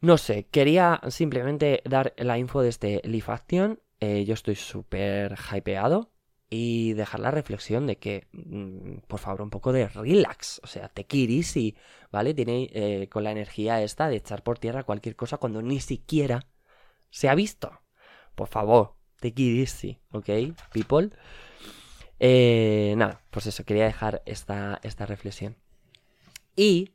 No 0.00 0.18
sé, 0.18 0.48
quería 0.48 1.00
simplemente 1.08 1.82
dar 1.84 2.14
la 2.16 2.38
info 2.38 2.62
de 2.62 2.68
este 2.68 3.00
Leaf 3.04 3.28
Action. 3.28 3.80
Eh, 4.00 4.24
yo 4.24 4.34
estoy 4.34 4.54
súper 4.54 5.34
hypeado 5.52 6.13
y 6.56 6.92
dejar 6.92 7.18
la 7.18 7.32
reflexión 7.32 7.88
de 7.88 7.96
que, 7.96 8.28
mm, 8.30 8.98
por 9.08 9.18
favor, 9.18 9.42
un 9.42 9.50
poco 9.50 9.72
de 9.72 9.88
relax, 9.88 10.60
o 10.62 10.68
sea, 10.68 10.88
te 10.88 11.04
easy, 11.10 11.74
¿vale? 12.12 12.32
Tiene 12.32 12.70
eh, 12.72 13.08
con 13.08 13.24
la 13.24 13.32
energía 13.32 13.82
esta 13.82 14.08
de 14.08 14.16
echar 14.16 14.44
por 14.44 14.60
tierra 14.60 14.84
cualquier 14.84 15.16
cosa 15.16 15.38
cuando 15.38 15.62
ni 15.62 15.80
siquiera 15.80 16.46
se 17.10 17.28
ha 17.28 17.34
visto. 17.34 17.80
Por 18.36 18.46
favor, 18.46 18.94
it 19.20 19.36
easy, 19.40 19.98
¿ok? 20.12 20.30
People. 20.72 21.10
Eh, 22.20 22.94
nada, 22.96 23.20
pues 23.32 23.46
eso, 23.46 23.64
quería 23.64 23.86
dejar 23.86 24.22
esta, 24.24 24.78
esta 24.84 25.06
reflexión. 25.06 25.56
Y 26.54 26.92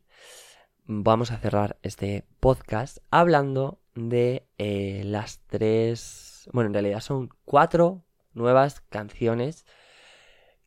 vamos 0.86 1.32
a 1.32 1.38
cerrar 1.38 1.78
este 1.82 2.24
podcast 2.40 3.00
hablando 3.12 3.82
de 3.94 4.48
eh, 4.58 5.02
las 5.04 5.42
tres, 5.48 6.50
bueno, 6.54 6.70
en 6.70 6.74
realidad 6.76 7.02
son 7.02 7.30
cuatro 7.44 8.06
nuevas 8.40 8.82
canciones 8.90 9.66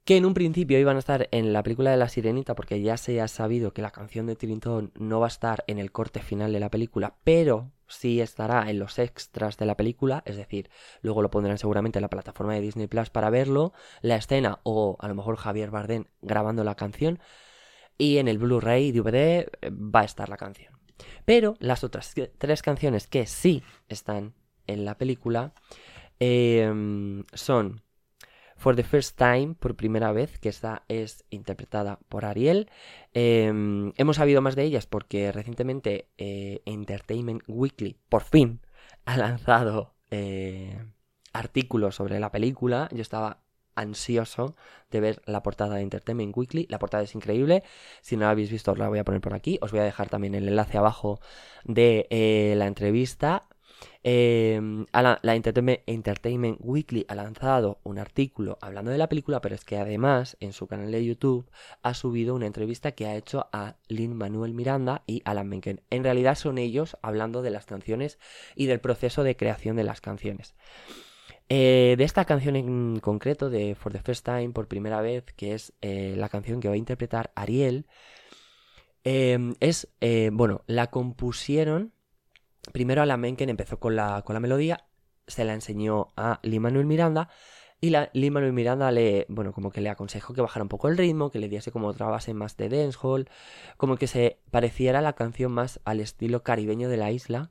que 0.04 0.16
en 0.16 0.24
un 0.24 0.34
principio 0.34 0.78
iban 0.78 0.96
a 0.96 0.98
estar 0.98 1.28
en 1.30 1.52
la 1.52 1.62
película 1.62 1.90
de 1.90 1.96
La 1.96 2.08
Sirenita 2.08 2.54
porque 2.54 2.80
ya 2.80 2.96
se 2.96 3.20
ha 3.20 3.28
sabido 3.28 3.72
que 3.72 3.82
la 3.82 3.92
canción 3.92 4.26
de 4.26 4.36
Trinton 4.36 4.92
no 4.96 5.20
va 5.20 5.26
a 5.26 5.28
estar 5.28 5.64
en 5.68 5.78
el 5.78 5.92
corte 5.92 6.20
final 6.20 6.52
de 6.52 6.60
la 6.60 6.70
película, 6.70 7.14
pero 7.22 7.70
sí 7.86 8.20
estará 8.20 8.68
en 8.68 8.78
los 8.78 8.98
extras 8.98 9.56
de 9.58 9.66
la 9.66 9.76
película, 9.76 10.22
es 10.26 10.36
decir, 10.36 10.70
luego 11.02 11.22
lo 11.22 11.30
pondrán 11.30 11.58
seguramente 11.58 11.98
en 11.98 12.02
la 12.02 12.10
plataforma 12.10 12.54
de 12.54 12.60
Disney 12.60 12.88
Plus 12.88 13.10
para 13.10 13.30
verlo, 13.30 13.72
la 14.00 14.16
escena 14.16 14.60
o 14.64 14.96
a 14.98 15.08
lo 15.08 15.14
mejor 15.14 15.36
Javier 15.36 15.70
Bardem 15.70 16.06
grabando 16.20 16.64
la 16.64 16.74
canción 16.74 17.20
y 17.96 18.18
en 18.18 18.26
el 18.26 18.38
Blu-ray 18.38 18.90
DVD 18.90 19.14
eh, 19.14 19.70
va 19.70 20.00
a 20.00 20.04
estar 20.04 20.28
la 20.28 20.36
canción. 20.36 20.72
Pero 21.24 21.54
las 21.60 21.84
otras 21.84 22.14
tres 22.38 22.62
canciones 22.62 23.06
que 23.06 23.26
sí 23.26 23.62
están 23.88 24.34
en 24.66 24.84
la 24.84 24.98
película 24.98 25.52
em, 26.22 27.24
son 27.32 27.82
For 28.56 28.76
the 28.76 28.84
First 28.84 29.18
Time, 29.18 29.56
por 29.58 29.74
primera 29.74 30.12
vez, 30.12 30.38
que 30.38 30.48
esta 30.48 30.84
es 30.86 31.24
interpretada 31.30 31.98
por 32.08 32.24
Ariel. 32.24 32.70
Em, 33.12 33.92
hemos 33.96 34.16
sabido 34.16 34.40
más 34.40 34.54
de 34.54 34.62
ellas 34.62 34.86
porque 34.86 35.32
recientemente 35.32 36.06
eh, 36.18 36.62
Entertainment 36.64 37.42
Weekly, 37.48 37.96
por 38.08 38.22
fin, 38.22 38.60
ha 39.04 39.16
lanzado 39.16 39.94
eh, 40.12 40.78
artículos 41.32 41.96
sobre 41.96 42.20
la 42.20 42.30
película. 42.30 42.88
Yo 42.92 43.02
estaba 43.02 43.42
ansioso 43.74 44.54
de 44.92 45.00
ver 45.00 45.22
la 45.26 45.42
portada 45.42 45.74
de 45.74 45.82
Entertainment 45.82 46.36
Weekly. 46.36 46.66
La 46.70 46.78
portada 46.78 47.02
es 47.02 47.16
increíble. 47.16 47.64
Si 48.00 48.16
no 48.16 48.26
la 48.26 48.30
habéis 48.30 48.50
visto, 48.50 48.70
os 48.70 48.78
la 48.78 48.88
voy 48.88 49.00
a 49.00 49.04
poner 49.04 49.20
por 49.20 49.34
aquí. 49.34 49.58
Os 49.60 49.72
voy 49.72 49.80
a 49.80 49.84
dejar 49.84 50.08
también 50.08 50.36
el 50.36 50.46
enlace 50.46 50.78
abajo 50.78 51.18
de 51.64 52.06
eh, 52.10 52.54
la 52.56 52.66
entrevista. 52.68 53.48
Em, 54.04 54.86
la, 54.92 55.20
Entertainment, 55.34 56.58
Weekly 56.60 57.04
ha 57.08 57.14
lanzado 57.14 57.78
un 57.84 57.98
artículo 57.98 58.58
hablando 58.60 58.90
de 58.90 58.98
la 58.98 59.08
película, 59.08 59.40
pero 59.40 59.54
es 59.54 59.64
que 59.64 59.76
además 59.76 60.36
en 60.40 60.52
su 60.52 60.66
canal 60.66 60.90
de 60.90 61.04
YouTube 61.04 61.48
ha 61.82 61.94
subido 61.94 62.34
una 62.34 62.46
entrevista 62.46 62.92
que 62.92 63.06
ha 63.06 63.14
hecho 63.14 63.48
a 63.52 63.76
Lin 63.86 64.16
Manuel 64.16 64.54
Miranda 64.54 65.02
y 65.06 65.22
Alan 65.24 65.48
Menken. 65.48 65.82
En 65.90 66.02
realidad 66.02 66.34
son 66.34 66.58
ellos 66.58 66.96
hablando 67.02 67.42
de 67.42 67.50
las 67.50 67.66
canciones 67.66 68.18
y 68.56 68.66
del 68.66 68.80
proceso 68.80 69.22
de 69.22 69.36
creación 69.36 69.76
de 69.76 69.84
las 69.84 70.00
canciones. 70.00 70.56
Eh, 71.48 71.94
de 71.96 72.04
esta 72.04 72.24
canción 72.24 72.56
en 72.56 72.98
concreto, 72.98 73.50
de 73.50 73.74
For 73.76 73.92
the 73.92 74.00
First 74.00 74.24
Time, 74.24 74.50
por 74.50 74.66
primera 74.68 75.00
vez, 75.00 75.24
que 75.36 75.54
es 75.54 75.74
eh, 75.80 76.14
la 76.16 76.28
canción 76.28 76.60
que 76.60 76.68
va 76.68 76.74
a 76.74 76.78
interpretar 76.78 77.30
Ariel, 77.36 77.86
em, 79.04 79.54
es, 79.60 79.88
eh, 80.00 80.30
bueno, 80.32 80.62
la 80.66 80.88
compusieron 80.88 81.92
primero 82.72 83.02
Alan 83.02 83.20
Menken 83.20 83.48
empezó 83.48 83.80
con 83.80 83.96
la, 83.96 84.22
con 84.22 84.34
la 84.34 84.40
melodía, 84.40 84.86
se 85.26 85.44
la 85.44 85.54
enseñó 85.54 86.12
a 86.16 86.40
Lin 86.42 86.62
Manuel 86.62 86.86
Miranda 86.86 87.28
y 87.80 87.90
la, 87.90 88.10
Lin 88.12 88.32
Manuel 88.32 88.52
Miranda 88.52 88.92
le, 88.92 89.26
bueno, 89.28 89.52
como 89.52 89.72
que 89.72 89.80
le 89.80 89.90
aconsejó 89.90 90.34
que 90.34 90.40
bajara 90.40 90.62
un 90.62 90.68
poco 90.68 90.88
el 90.88 90.96
ritmo, 90.96 91.32
que 91.32 91.40
le 91.40 91.48
diese 91.48 91.72
como 91.72 91.88
otra 91.88 92.06
base 92.06 92.32
más 92.32 92.56
de 92.56 92.68
dancehall, 92.68 93.28
como 93.76 93.96
que 93.96 94.06
se 94.06 94.38
pareciera 94.52 95.00
la 95.00 95.14
canción 95.14 95.50
más 95.50 95.80
al 95.84 95.98
estilo 95.98 96.44
caribeño 96.44 96.88
de 96.88 96.96
la 96.96 97.10
isla. 97.10 97.50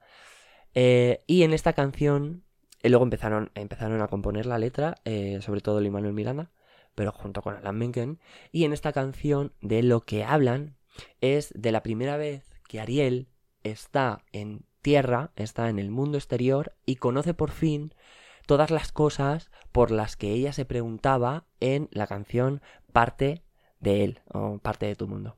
Eh, 0.73 1.25
y 1.27 1.43
en 1.43 1.51
esta 1.51 1.73
canción, 1.73 2.45
eh, 2.81 2.89
luego 2.89 3.03
empezaron, 3.03 3.51
empezaron 3.55 4.01
a 4.01 4.07
componer 4.07 4.45
la 4.45 4.57
letra, 4.57 4.95
eh, 5.03 5.39
sobre 5.41 5.59
todo 5.59 5.81
Lin 5.81 5.91
Manuel 5.91 6.13
Miranda, 6.13 6.49
pero 6.95 7.11
junto 7.11 7.41
con 7.41 7.57
Alan 7.57 7.77
Menken. 7.77 8.19
Y 8.53 8.63
en 8.63 8.71
esta 8.71 8.93
canción 8.93 9.51
de 9.59 9.83
lo 9.83 9.99
que 9.99 10.23
hablan 10.23 10.77
es 11.19 11.51
de 11.57 11.73
la 11.73 11.83
primera 11.83 12.15
vez 12.15 12.49
que 12.69 12.79
Ariel 12.79 13.27
está 13.63 14.23
en 14.31 14.65
tierra, 14.81 15.31
está 15.35 15.69
en 15.69 15.79
el 15.79 15.91
mundo 15.91 16.17
exterior 16.17 16.73
y 16.85 16.95
conoce 16.97 17.33
por 17.33 17.51
fin 17.51 17.93
todas 18.45 18.71
las 18.71 18.91
cosas 18.91 19.51
por 19.71 19.91
las 19.91 20.17
que 20.17 20.31
ella 20.31 20.53
se 20.53 20.65
preguntaba 20.65 21.45
en 21.59 21.89
la 21.91 22.07
canción 22.07 22.61
Parte 22.91 23.43
de 23.79 24.03
él 24.03 24.21
o 24.33 24.57
Parte 24.59 24.85
de 24.85 24.95
tu 24.95 25.07
mundo. 25.07 25.37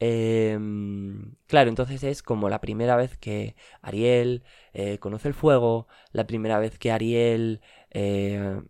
Em, 0.00 1.36
claro, 1.46 1.70
entonces 1.70 2.02
es 2.04 2.22
como 2.22 2.48
la 2.48 2.60
primera 2.60 2.96
vez 2.96 3.16
que 3.16 3.56
Ariel 3.80 4.42
eh, 4.72 4.98
conoce 4.98 5.28
el 5.28 5.34
fuego, 5.34 5.86
la 6.12 6.26
primera 6.26 6.58
vez 6.58 6.78
que 6.78 6.90
Ariel 6.92 7.60
eh, 7.90 8.60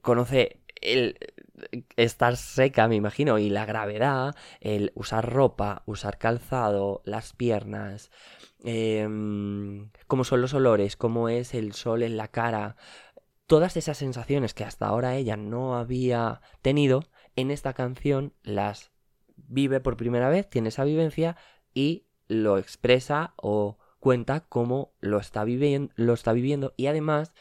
conoce 0.00 0.60
el 0.80 1.16
estar 1.96 2.36
seca, 2.36 2.88
me 2.88 2.96
imagino, 2.96 3.38
y 3.38 3.50
la 3.50 3.66
gravedad, 3.66 4.34
el 4.60 4.92
usar 4.94 5.30
ropa, 5.30 5.82
usar 5.86 6.18
calzado, 6.18 7.02
las 7.04 7.32
piernas, 7.32 8.10
eh, 8.64 9.08
cómo 10.06 10.24
son 10.24 10.40
los 10.40 10.54
olores, 10.54 10.96
cómo 10.96 11.28
es 11.28 11.54
el 11.54 11.72
sol 11.72 12.02
en 12.02 12.16
la 12.16 12.28
cara, 12.28 12.76
todas 13.46 13.76
esas 13.76 13.98
sensaciones 13.98 14.54
que 14.54 14.64
hasta 14.64 14.86
ahora 14.86 15.16
ella 15.16 15.36
no 15.36 15.76
había 15.76 16.40
tenido, 16.62 17.04
en 17.36 17.50
esta 17.50 17.72
canción 17.72 18.34
las 18.42 18.92
vive 19.36 19.80
por 19.80 19.96
primera 19.96 20.28
vez, 20.28 20.48
tiene 20.48 20.68
esa 20.68 20.84
vivencia 20.84 21.36
y 21.74 22.06
lo 22.28 22.58
expresa 22.58 23.34
o 23.36 23.78
cuenta 24.00 24.40
cómo 24.40 24.94
lo 25.00 25.18
está, 25.18 25.44
viviendo, 25.44 25.92
lo 25.96 26.14
está 26.14 26.32
viviendo. 26.32 26.74
Y 26.76 26.86
además 26.86 27.32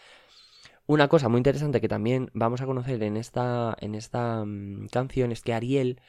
una 0.91 1.07
cosa 1.07 1.29
muy 1.29 1.37
interesante 1.37 1.79
que 1.79 1.87
también 1.87 2.29
vamos 2.33 2.59
a 2.61 2.65
conocer 2.65 3.01
en 3.03 3.15
esta, 3.15 3.75
en 3.79 3.95
esta 3.95 4.43
mm, 4.45 4.87
canción 4.91 5.31
es 5.31 5.41
que 5.41 5.53
Ariel 5.53 6.01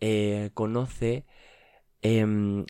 eh, 0.00 0.50
conoce 0.54 1.26
em, 2.00 2.64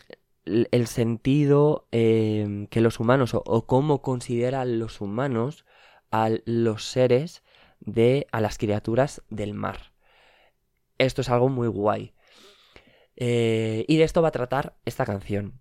el 0.45 0.87
sentido 0.87 1.87
em, 1.91 2.67
que 2.67 2.81
los 2.81 2.99
humanos 2.99 3.33
o, 3.33 3.65
cómo 3.67 4.01
consideran 4.01 4.79
los 4.79 4.99
humanos 4.99 5.65
a 6.11 6.29
los 6.45 6.83
seres 6.85 7.41
de 7.79 8.27
a 8.33 8.41
las 8.41 8.57
criaturas 8.57 9.23
del 9.29 9.53
mar. 9.53 9.93
Esto 10.97 11.21
es 11.21 11.29
algo 11.29 11.47
muy 11.47 11.69
guay. 11.69 12.13
Eh, 13.15 13.85
y 13.87 13.97
de 13.97 14.03
esto 14.03 14.21
va 14.21 14.27
a 14.29 14.31
tratar 14.31 14.75
esta 14.85 15.05
canción. 15.05 15.60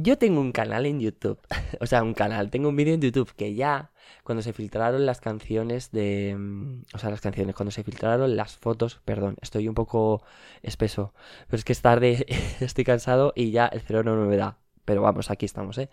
Yo 0.00 0.16
tengo 0.16 0.40
un 0.40 0.52
canal 0.52 0.86
en 0.86 1.00
YouTube, 1.00 1.40
o 1.80 1.86
sea, 1.86 2.04
un 2.04 2.14
canal, 2.14 2.50
tengo 2.50 2.68
un 2.68 2.76
vídeo 2.76 2.94
en 2.94 3.00
YouTube 3.00 3.34
que 3.34 3.54
ya, 3.54 3.90
cuando 4.22 4.42
se 4.42 4.52
filtraron 4.52 5.04
las 5.06 5.20
canciones 5.20 5.90
de... 5.90 6.36
Mm, 6.38 6.82
o 6.94 6.98
sea, 6.98 7.10
las 7.10 7.20
canciones, 7.20 7.56
cuando 7.56 7.72
se 7.72 7.82
filtraron 7.82 8.36
las 8.36 8.56
fotos, 8.56 9.00
perdón, 9.04 9.36
estoy 9.42 9.66
un 9.66 9.74
poco 9.74 10.22
espeso, 10.62 11.14
pero 11.48 11.58
es 11.58 11.64
que 11.64 11.72
es 11.72 11.82
tarde, 11.82 12.26
estoy 12.60 12.84
cansado 12.84 13.32
y 13.34 13.50
ya 13.50 13.66
el 13.66 13.80
cerebro 13.80 14.14
no 14.14 14.26
me 14.26 14.36
da. 14.36 14.58
Pero 14.84 15.02
vamos, 15.02 15.30
aquí 15.32 15.44
estamos, 15.46 15.76
¿eh? 15.78 15.90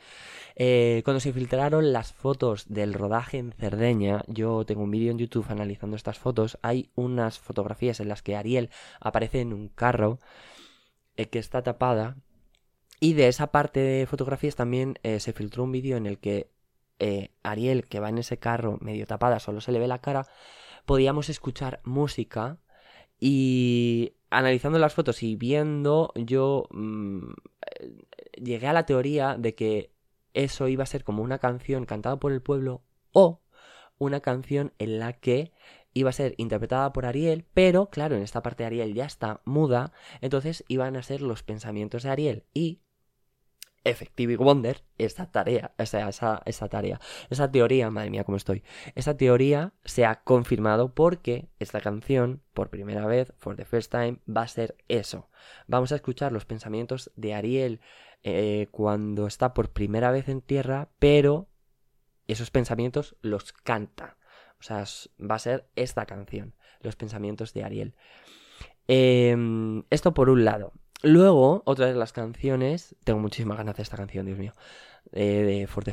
¿eh? 0.55 1.01
Cuando 1.03 1.19
se 1.19 1.33
filtraron 1.33 1.91
las 1.91 2.13
fotos 2.13 2.65
del 2.69 2.93
rodaje 2.93 3.39
en 3.39 3.53
Cerdeña, 3.53 4.23
yo 4.27 4.65
tengo 4.65 4.83
un 4.83 4.91
vídeo 4.91 5.11
en 5.11 5.17
YouTube 5.17 5.47
analizando 5.49 5.97
estas 5.97 6.19
fotos, 6.19 6.59
hay 6.61 6.91
unas 6.95 7.39
fotografías 7.39 7.99
en 7.99 8.09
las 8.09 8.21
que 8.21 8.35
Ariel 8.35 8.69
aparece 9.01 9.41
en 9.41 9.51
un 9.51 9.67
carro 9.67 10.19
eh, 11.17 11.25
que 11.27 11.39
está 11.39 11.63
tapada 11.63 12.17
y 12.99 13.13
de 13.13 13.27
esa 13.27 13.47
parte 13.47 13.79
de 13.79 14.05
fotografías 14.05 14.55
también 14.55 14.99
eh, 15.03 15.19
se 15.19 15.33
filtró 15.33 15.63
un 15.63 15.71
vídeo 15.71 15.97
en 15.97 16.05
el 16.05 16.19
que 16.19 16.51
eh, 16.99 17.31
Ariel, 17.43 17.87
que 17.87 17.99
va 17.99 18.09
en 18.09 18.17
ese 18.19 18.37
carro 18.37 18.77
medio 18.81 19.05
tapada, 19.05 19.39
solo 19.39 19.61
se 19.61 19.71
le 19.71 19.79
ve 19.79 19.87
la 19.87 19.99
cara, 19.99 20.27
podíamos 20.85 21.29
escuchar 21.29 21.81
música 21.83 22.59
y 23.19 24.13
analizando 24.29 24.79
las 24.79 24.93
fotos 24.93 25.23
y 25.23 25.35
viendo, 25.35 26.11
yo 26.15 26.67
mm, 26.71 27.33
llegué 28.41 28.67
a 28.67 28.73
la 28.73 28.85
teoría 28.85 29.35
de 29.37 29.55
que 29.55 29.91
eso 30.33 30.67
iba 30.67 30.83
a 30.83 30.87
ser 30.87 31.03
como 31.03 31.23
una 31.23 31.39
canción 31.39 31.85
cantada 31.85 32.17
por 32.19 32.31
el 32.31 32.41
pueblo 32.41 32.83
o 33.11 33.41
una 33.97 34.19
canción 34.19 34.73
en 34.79 34.99
la 34.99 35.13
que 35.13 35.51
iba 35.93 36.09
a 36.09 36.13
ser 36.13 36.35
interpretada 36.37 36.91
por 36.91 37.05
Ariel, 37.05 37.45
pero 37.53 37.89
claro, 37.89 38.15
en 38.15 38.21
esta 38.21 38.43
parte 38.43 38.65
Ariel 38.65 38.93
ya 38.93 39.05
está 39.05 39.41
muda, 39.45 39.93
entonces 40.19 40.65
iban 40.67 40.97
a 40.97 41.03
ser 41.03 41.21
los 41.21 41.43
pensamientos 41.43 42.03
de 42.03 42.09
Ariel 42.09 42.43
y 42.53 42.81
Effective 43.85 44.35
Wonder, 44.37 44.83
esta 44.97 45.31
tarea, 45.31 45.73
o 45.77 45.85
sea, 45.85 46.09
esa, 46.09 46.41
esa, 46.45 46.67
tarea, 46.67 46.99
esa 47.29 47.49
teoría, 47.51 47.89
madre 47.89 48.09
mía, 48.09 48.23
cómo 48.23 48.35
estoy. 48.35 48.63
Esa 48.95 49.15
teoría 49.15 49.73
se 49.85 50.05
ha 50.05 50.23
confirmado 50.23 50.93
porque 50.93 51.47
esta 51.59 51.79
canción, 51.79 52.41
por 52.53 52.69
primera 52.69 53.05
vez, 53.05 53.31
for 53.37 53.55
the 53.55 53.63
first 53.63 53.91
time, 53.91 54.19
va 54.27 54.41
a 54.41 54.47
ser 54.47 54.75
eso. 54.87 55.29
Vamos 55.67 55.91
a 55.91 55.95
escuchar 55.95 56.31
los 56.31 56.45
pensamientos 56.45 57.11
de 57.15 57.33
Ariel 57.33 57.79
eh, 58.23 58.67
cuando 58.71 59.27
está 59.27 59.53
por 59.53 59.69
primera 59.69 60.11
vez 60.11 60.27
en 60.29 60.41
tierra, 60.41 60.89
pero 60.99 61.47
esos 62.27 62.51
pensamientos 62.51 63.15
los 63.21 63.53
canta. 63.53 64.17
O 64.59 64.63
sea, 64.63 64.83
va 65.19 65.35
a 65.35 65.39
ser 65.39 65.69
esta 65.75 66.05
canción, 66.05 66.55
los 66.81 66.95
pensamientos 66.95 67.53
de 67.53 67.63
Ariel. 67.63 67.95
Em, 68.87 69.83
esto 69.89 70.13
por 70.13 70.29
un 70.29 70.45
lado. 70.45 70.73
Luego, 71.03 71.61
otra 71.65 71.87
de 71.87 71.93
las 71.93 72.13
canciones, 72.13 72.95
tengo 73.03 73.19
muchísimas 73.19 73.57
ganas 73.57 73.75
de 73.75 73.83
esta 73.83 73.97
canción, 73.97 74.25
Dios 74.25 74.37
mío, 74.37 74.53
eh, 75.11 75.43
de 75.43 75.67
For. 75.67 75.83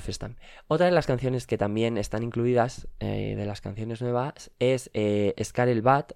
Otra 0.68 0.86
de 0.86 0.92
las 0.92 1.06
canciones 1.06 1.46
que 1.46 1.58
también 1.58 1.98
están 1.98 2.22
incluidas 2.22 2.88
eh, 3.00 3.34
de 3.36 3.46
las 3.46 3.60
canciones 3.60 4.00
nuevas 4.00 4.50
es 4.58 4.90
eh, 4.94 5.34
Scarlet 5.42 5.82
Bat. 5.82 6.12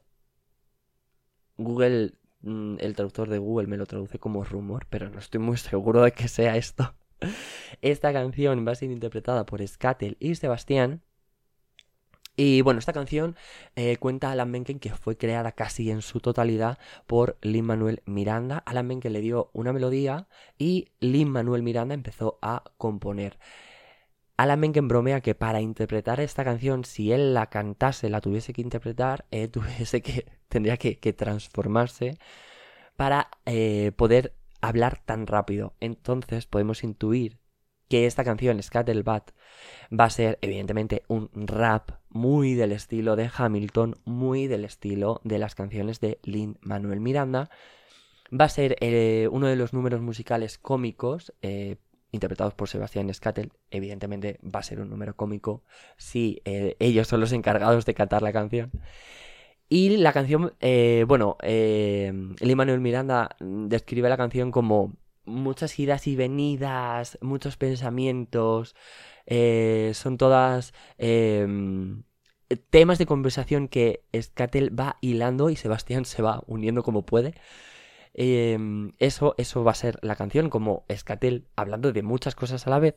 Google, 1.58 2.14
mm, 2.42 2.76
el 2.80 2.94
traductor 2.94 3.28
de 3.28 3.38
Google 3.38 3.66
me 3.66 3.76
lo 3.76 3.86
traduce 3.86 4.18
como 4.18 4.44
rumor, 4.44 4.86
pero 4.88 5.10
no 5.10 5.18
estoy 5.18 5.40
muy 5.40 5.56
seguro 5.56 6.02
de 6.02 6.12
que 6.12 6.28
sea 6.28 6.56
esto. 6.56 6.94
Esta 7.82 8.12
canción 8.12 8.66
va 8.66 8.72
a 8.72 8.76
ser 8.76 8.90
interpretada 8.90 9.46
por 9.46 9.66
Skatel 9.66 10.16
y 10.20 10.34
Sebastián. 10.36 11.02
Y 12.36 12.60
bueno, 12.60 12.78
esta 12.78 12.92
canción 12.92 13.34
eh, 13.76 13.96
cuenta 13.96 14.28
a 14.28 14.32
Alan 14.32 14.50
Menken 14.50 14.78
que 14.78 14.90
fue 14.90 15.16
creada 15.16 15.52
casi 15.52 15.90
en 15.90 16.02
su 16.02 16.20
totalidad 16.20 16.78
por 17.06 17.38
Lin 17.40 17.64
Manuel 17.64 18.02
Miranda. 18.04 18.58
Alan 18.66 18.86
Menken 18.86 19.12
le 19.14 19.22
dio 19.22 19.50
una 19.54 19.72
melodía 19.72 20.28
y 20.58 20.88
Lin 21.00 21.30
Manuel 21.30 21.62
Miranda 21.62 21.94
empezó 21.94 22.38
a 22.42 22.62
componer. 22.76 23.38
Alan 24.36 24.60
Menken 24.60 24.86
bromea 24.86 25.22
que 25.22 25.34
para 25.34 25.62
interpretar 25.62 26.20
esta 26.20 26.44
canción, 26.44 26.84
si 26.84 27.10
él 27.10 27.32
la 27.32 27.48
cantase, 27.48 28.10
la 28.10 28.20
tuviese 28.20 28.52
que 28.52 28.60
interpretar, 28.60 29.24
eh, 29.30 29.48
tuviese 29.48 30.02
que, 30.02 30.26
tendría 30.48 30.76
que, 30.76 30.94
transformarse 31.14 32.18
para 32.96 33.30
eh, 33.46 33.92
poder 33.96 34.34
hablar 34.60 35.00
tan 35.04 35.26
rápido. 35.26 35.74
Entonces 35.80 36.46
podemos 36.46 36.84
intuir 36.84 37.38
que 37.88 38.06
esta 38.06 38.24
canción, 38.24 38.62
Scatterbat, 38.62 39.30
va 39.92 40.04
a 40.04 40.10
ser 40.10 40.38
evidentemente 40.42 41.02
un 41.08 41.30
rap 41.34 41.92
muy 42.16 42.54
del 42.54 42.72
estilo 42.72 43.14
de 43.14 43.30
Hamilton, 43.32 43.96
muy 44.04 44.48
del 44.48 44.64
estilo 44.64 45.20
de 45.22 45.38
las 45.38 45.54
canciones 45.54 46.00
de 46.00 46.18
Lin 46.24 46.58
Manuel 46.62 46.98
Miranda. 46.98 47.50
Va 48.32 48.46
a 48.46 48.48
ser 48.48 48.76
eh, 48.80 49.28
uno 49.30 49.46
de 49.46 49.54
los 49.54 49.72
números 49.72 50.00
musicales 50.00 50.58
cómicos 50.58 51.32
eh, 51.42 51.76
interpretados 52.10 52.54
por 52.54 52.68
Sebastián 52.68 53.12
Scattel. 53.12 53.52
Evidentemente 53.70 54.40
va 54.42 54.60
a 54.60 54.64
ser 54.64 54.80
un 54.80 54.90
número 54.90 55.14
cómico 55.14 55.62
si 55.96 56.40
eh, 56.44 56.74
ellos 56.80 57.06
son 57.06 57.20
los 57.20 57.32
encargados 57.32 57.84
de 57.84 57.94
cantar 57.94 58.22
la 58.22 58.32
canción. 58.32 58.72
Y 59.68 59.96
la 59.96 60.12
canción, 60.12 60.52
bueno, 61.08 61.36
Lin 61.42 62.56
Manuel 62.56 62.80
Miranda 62.80 63.34
describe 63.40 64.08
la 64.08 64.16
canción 64.16 64.52
como 64.52 64.94
muchas 65.24 65.76
idas 65.80 66.06
y 66.06 66.14
venidas, 66.14 67.18
muchos 67.20 67.56
pensamientos, 67.56 68.76
eh, 69.26 69.92
son 69.94 70.18
todas 70.18 70.72
em, 70.98 72.04
temas 72.70 72.98
de 72.98 73.06
conversación 73.06 73.68
que 73.68 74.04
Skatel 74.14 74.78
va 74.78 74.98
hilando 75.00 75.50
y 75.50 75.56
Sebastián 75.56 76.04
se 76.04 76.22
va 76.22 76.42
uniendo 76.46 76.82
como 76.82 77.04
puede. 77.04 77.34
Em, 78.14 78.92
eso, 78.98 79.34
eso 79.38 79.64
va 79.64 79.72
a 79.72 79.74
ser 79.74 79.98
la 80.02 80.16
canción, 80.16 80.50
como 80.50 80.86
Skatel 80.92 81.48
hablando 81.56 81.92
de 81.92 82.02
muchas 82.02 82.34
cosas 82.34 82.66
a 82.66 82.70
la 82.70 82.78
vez. 82.78 82.96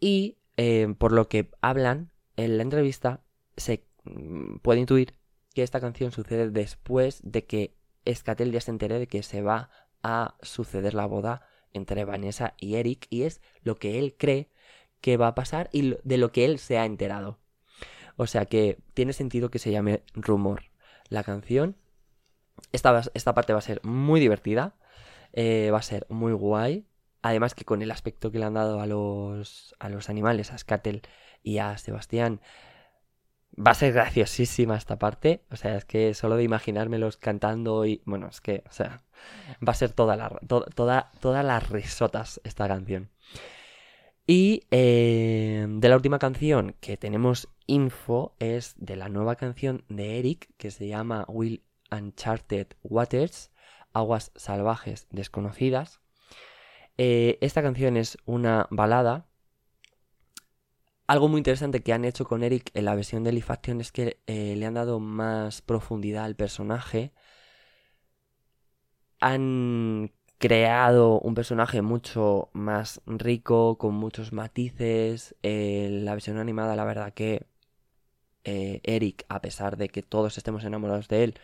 Y 0.00 0.38
em, 0.56 0.94
por 0.94 1.12
lo 1.12 1.28
que 1.28 1.50
hablan 1.60 2.12
en 2.36 2.56
la 2.56 2.62
entrevista, 2.62 3.22
se 3.56 3.86
mm, 4.04 4.56
puede 4.58 4.80
intuir 4.80 5.14
que 5.54 5.62
esta 5.62 5.80
canción 5.80 6.12
sucede 6.12 6.50
después 6.50 7.20
de 7.22 7.44
que 7.46 7.76
Skatel 8.10 8.52
ya 8.52 8.60
se 8.60 8.70
entere 8.70 8.98
de 8.98 9.06
que 9.06 9.22
se 9.22 9.42
va 9.42 9.70
a 10.02 10.36
suceder 10.42 10.94
la 10.94 11.06
boda 11.06 11.46
entre 11.72 12.04
Vanessa 12.04 12.54
y 12.58 12.76
Eric 12.76 13.06
y 13.10 13.22
es 13.22 13.40
lo 13.62 13.76
que 13.76 13.98
él 13.98 14.16
cree 14.18 14.50
que 15.02 15.18
va 15.18 15.26
a 15.28 15.34
pasar 15.34 15.68
y 15.72 15.96
de 16.02 16.16
lo 16.16 16.32
que 16.32 16.46
él 16.46 16.58
se 16.58 16.78
ha 16.78 16.86
enterado. 16.86 17.38
O 18.16 18.26
sea 18.26 18.46
que 18.46 18.78
tiene 18.94 19.12
sentido 19.12 19.50
que 19.50 19.58
se 19.58 19.70
llame 19.70 20.02
rumor 20.14 20.70
la 21.08 21.24
canción. 21.24 21.76
Esta, 22.72 23.02
esta 23.12 23.34
parte 23.34 23.52
va 23.52 23.58
a 23.58 23.62
ser 23.62 23.84
muy 23.84 24.20
divertida, 24.20 24.74
eh, 25.34 25.70
va 25.70 25.78
a 25.78 25.82
ser 25.82 26.06
muy 26.08 26.32
guay. 26.32 26.86
Además 27.20 27.54
que 27.54 27.64
con 27.64 27.82
el 27.82 27.90
aspecto 27.90 28.32
que 28.32 28.38
le 28.38 28.46
han 28.46 28.54
dado 28.54 28.80
a 28.80 28.86
los, 28.86 29.74
a 29.78 29.90
los 29.90 30.08
animales, 30.08 30.52
a 30.52 30.58
Skatel 30.58 31.02
y 31.42 31.58
a 31.58 31.76
Sebastián, 31.76 32.40
Va 33.54 33.72
a 33.72 33.74
ser 33.74 33.92
graciosísima 33.92 34.76
esta 34.76 34.98
parte. 34.98 35.44
O 35.50 35.56
sea, 35.56 35.76
es 35.76 35.84
que 35.84 36.14
solo 36.14 36.36
de 36.36 36.42
imaginármelos 36.42 37.18
cantando 37.18 37.84
y. 37.84 38.02
Bueno, 38.06 38.28
es 38.28 38.40
que, 38.40 38.64
o 38.68 38.72
sea, 38.72 39.02
va 39.66 39.72
a 39.72 39.74
ser 39.74 39.92
toda 39.92 40.16
la, 40.16 40.30
toda, 40.48 41.10
todas 41.20 41.44
las 41.44 41.68
risotas 41.68 42.40
esta 42.44 42.66
canción. 42.66 43.10
Y 44.26 44.62
eh, 44.70 45.66
de 45.68 45.88
la 45.88 45.96
última 45.96 46.18
canción 46.18 46.76
que 46.80 46.96
tenemos 46.96 47.48
info 47.66 48.36
es 48.38 48.74
de 48.76 48.96
la 48.96 49.08
nueva 49.08 49.36
canción 49.36 49.84
de 49.88 50.18
Eric 50.18 50.48
que 50.56 50.70
se 50.70 50.86
llama 50.86 51.24
Will 51.28 51.64
Uncharted 51.90 52.68
Waters, 52.82 53.50
Aguas 53.92 54.32
Salvajes 54.36 55.06
Desconocidas. 55.10 56.00
Eh, 56.98 57.38
esta 57.40 57.62
canción 57.62 57.96
es 57.96 58.16
una 58.24 58.68
balada 58.70 59.26
algo 61.12 61.28
muy 61.28 61.38
interesante 61.38 61.82
que 61.82 61.92
han 61.92 62.06
hecho 62.06 62.24
con 62.24 62.42
Eric 62.42 62.70
en 62.72 62.86
la 62.86 62.94
versión 62.94 63.22
de 63.22 63.32
Leaf 63.32 63.50
Action 63.50 63.82
es 63.82 63.92
que 63.92 64.20
eh, 64.26 64.54
le 64.56 64.64
han 64.64 64.72
dado 64.72 64.98
más 64.98 65.60
profundidad 65.60 66.24
al 66.24 66.36
personaje. 66.36 67.12
Han 69.20 70.12
creado 70.42 71.20
un 71.20 71.34
personaje 71.34 71.82
mucho 71.82 72.50
más 72.52 73.00
rico, 73.06 73.78
con 73.78 73.94
muchos 73.94 74.32
matices. 74.32 75.36
En 75.42 76.04
la 76.04 76.12
versión 76.12 76.38
animada, 76.38 76.76
la 76.76 76.84
verdad 76.84 77.14
que 77.14 77.46
eh, 78.44 78.80
Eric, 78.84 79.24
a 79.28 79.40
pesar 79.40 79.76
de 79.76 79.88
que 79.88 80.02
todos 80.02 80.36
estemos 80.38 80.64
enamorados 80.64 81.08
de 81.08 81.24
él, 81.24 81.34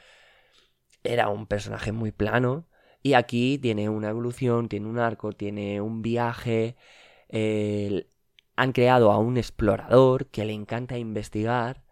era 1.04 1.28
un 1.28 1.46
personaje 1.46 1.92
muy 1.92 2.12
plano. 2.12 2.66
Y 3.02 3.14
aquí 3.14 3.58
tiene 3.58 3.88
una 3.88 4.10
evolución, 4.10 4.68
tiene 4.68 4.88
un 4.88 4.98
arco, 4.98 5.32
tiene 5.32 5.80
un 5.80 6.02
viaje 6.02 6.76
han 8.58 8.72
creado 8.72 9.12
a 9.12 9.18
un 9.18 9.36
explorador 9.36 10.26
que 10.26 10.44
le 10.44 10.52
encanta 10.52 10.98
investigar, 10.98 11.84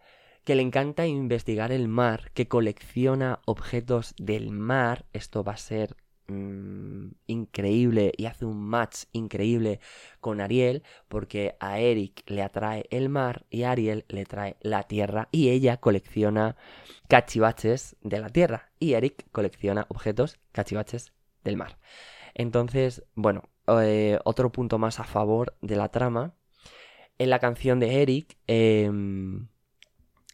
que 0.43 0.57
le 0.57 0.63
encanta 0.63 1.07
investigar 1.07 1.71
el 1.71 1.87
mar, 1.87 2.33
que 2.35 2.49
colecciona 2.49 3.41
objetos 3.47 4.15
del 4.19 4.51
mar. 4.51 5.07
Esto 5.13 5.45
va 5.45 5.53
a 5.53 5.59
ser 5.59 5.97
mm, 6.29 7.09
increíble 7.27 8.13
y 8.17 8.27
hace 8.27 8.45
un 8.45 8.61
match 8.61 9.05
increíble 9.13 9.81
con 10.21 10.41
Ariel 10.41 10.83
porque 11.09 11.57
a 11.61 11.79
Eric 11.79 12.23
le 12.27 12.43
atrae 12.43 12.87
el 12.91 13.09
mar 13.09 13.47
y 13.51 13.63
a 13.63 13.73
Ariel 13.73 14.05
le 14.09 14.25
trae 14.25 14.57
la 14.61 14.85
tierra 14.85 15.29
y 15.33 15.51
ella 15.51 15.79
colecciona 15.79 16.57
cachivaches 17.09 17.97
de 18.03 18.21
la 18.21 18.29
tierra 18.31 18.71
y 18.79 18.95
Eric 18.95 19.27
colecciona 19.33 19.87
objetos 19.89 20.39
cachivaches 20.53 21.13
del 21.45 21.57
mar. 21.57 21.79
Entonces, 22.35 23.05
bueno, 23.15 23.43
eh, 23.69 24.19
otro 24.25 24.53
punto 24.53 24.79
más 24.79 25.01
a 25.01 25.05
favor 25.05 25.57
de 25.61 25.77
la 25.77 25.89
trama 25.91 26.35
en 27.19 27.31
la 27.31 27.39
canción 27.39 27.81
de 27.81 28.03
Eric, 28.03 28.37
em, 28.47 29.49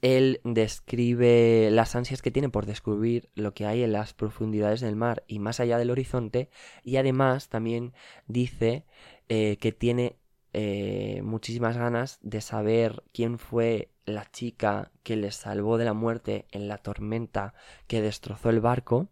él 0.03 0.41
describe 0.45 1.71
las 1.71 1.95
ansias 1.95 2.23
que 2.23 2.33
tiene 2.33 2.49
por 2.49 2.67
descubrir 2.67 3.31
lo 3.35 3.55
que 3.55 3.67
hay 3.67 3.83
en 3.83 3.93
las 3.93 4.13
profundidades 4.13 4.81
del 4.81 4.97
mar 4.97 5.25
y 5.29 5.39
más 5.39 5.61
allá 5.61 5.79
del 5.79 5.91
horizonte, 5.91 6.51
y 6.83 6.97
además 6.97 7.49
también 7.49 7.95
dice 8.27 8.85
eh, 9.29 9.57
que 9.61 9.73
tiene 9.73 10.17
eh, 10.53 11.23
muchísimas 11.23 11.77
ganas 11.77 12.19
de 12.21 12.41
saber 12.41 13.05
quién 13.13 13.39
fue 13.39 13.91
la 14.05 14.31
chica 14.31 14.91
que 15.05 15.17
le 15.17 15.31
salvó 15.31 15.79
de 15.79 15.85
la 15.85 15.95
muerte 15.95 16.47
en 16.51 16.69
la 16.69 16.79
tormenta 16.79 17.55
que 17.87 18.03
destrozó 18.03 18.51
el 18.51 18.61
barco 18.61 19.09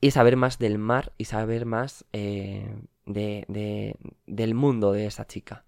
y 0.00 0.12
saber 0.12 0.36
más 0.36 0.58
del 0.58 0.78
mar 0.78 1.12
y 1.18 1.26
saber 1.26 1.66
más 1.66 2.06
eh, 2.12 2.74
de, 3.04 3.96
del 4.26 4.54
mundo 4.54 4.92
de 4.92 5.06
esa 5.06 5.26
chica. 5.26 5.66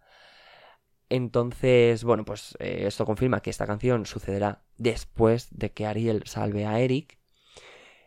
Entonces, 1.10 2.04
bueno, 2.04 2.24
pues 2.24 2.56
eh, 2.60 2.84
esto 2.86 3.04
confirma 3.04 3.42
que 3.42 3.50
esta 3.50 3.66
canción 3.66 4.06
sucederá 4.06 4.62
después 4.78 5.48
de 5.50 5.72
que 5.72 5.86
Ariel 5.86 6.22
salve 6.26 6.66
a 6.66 6.80
Eric. 6.80 7.18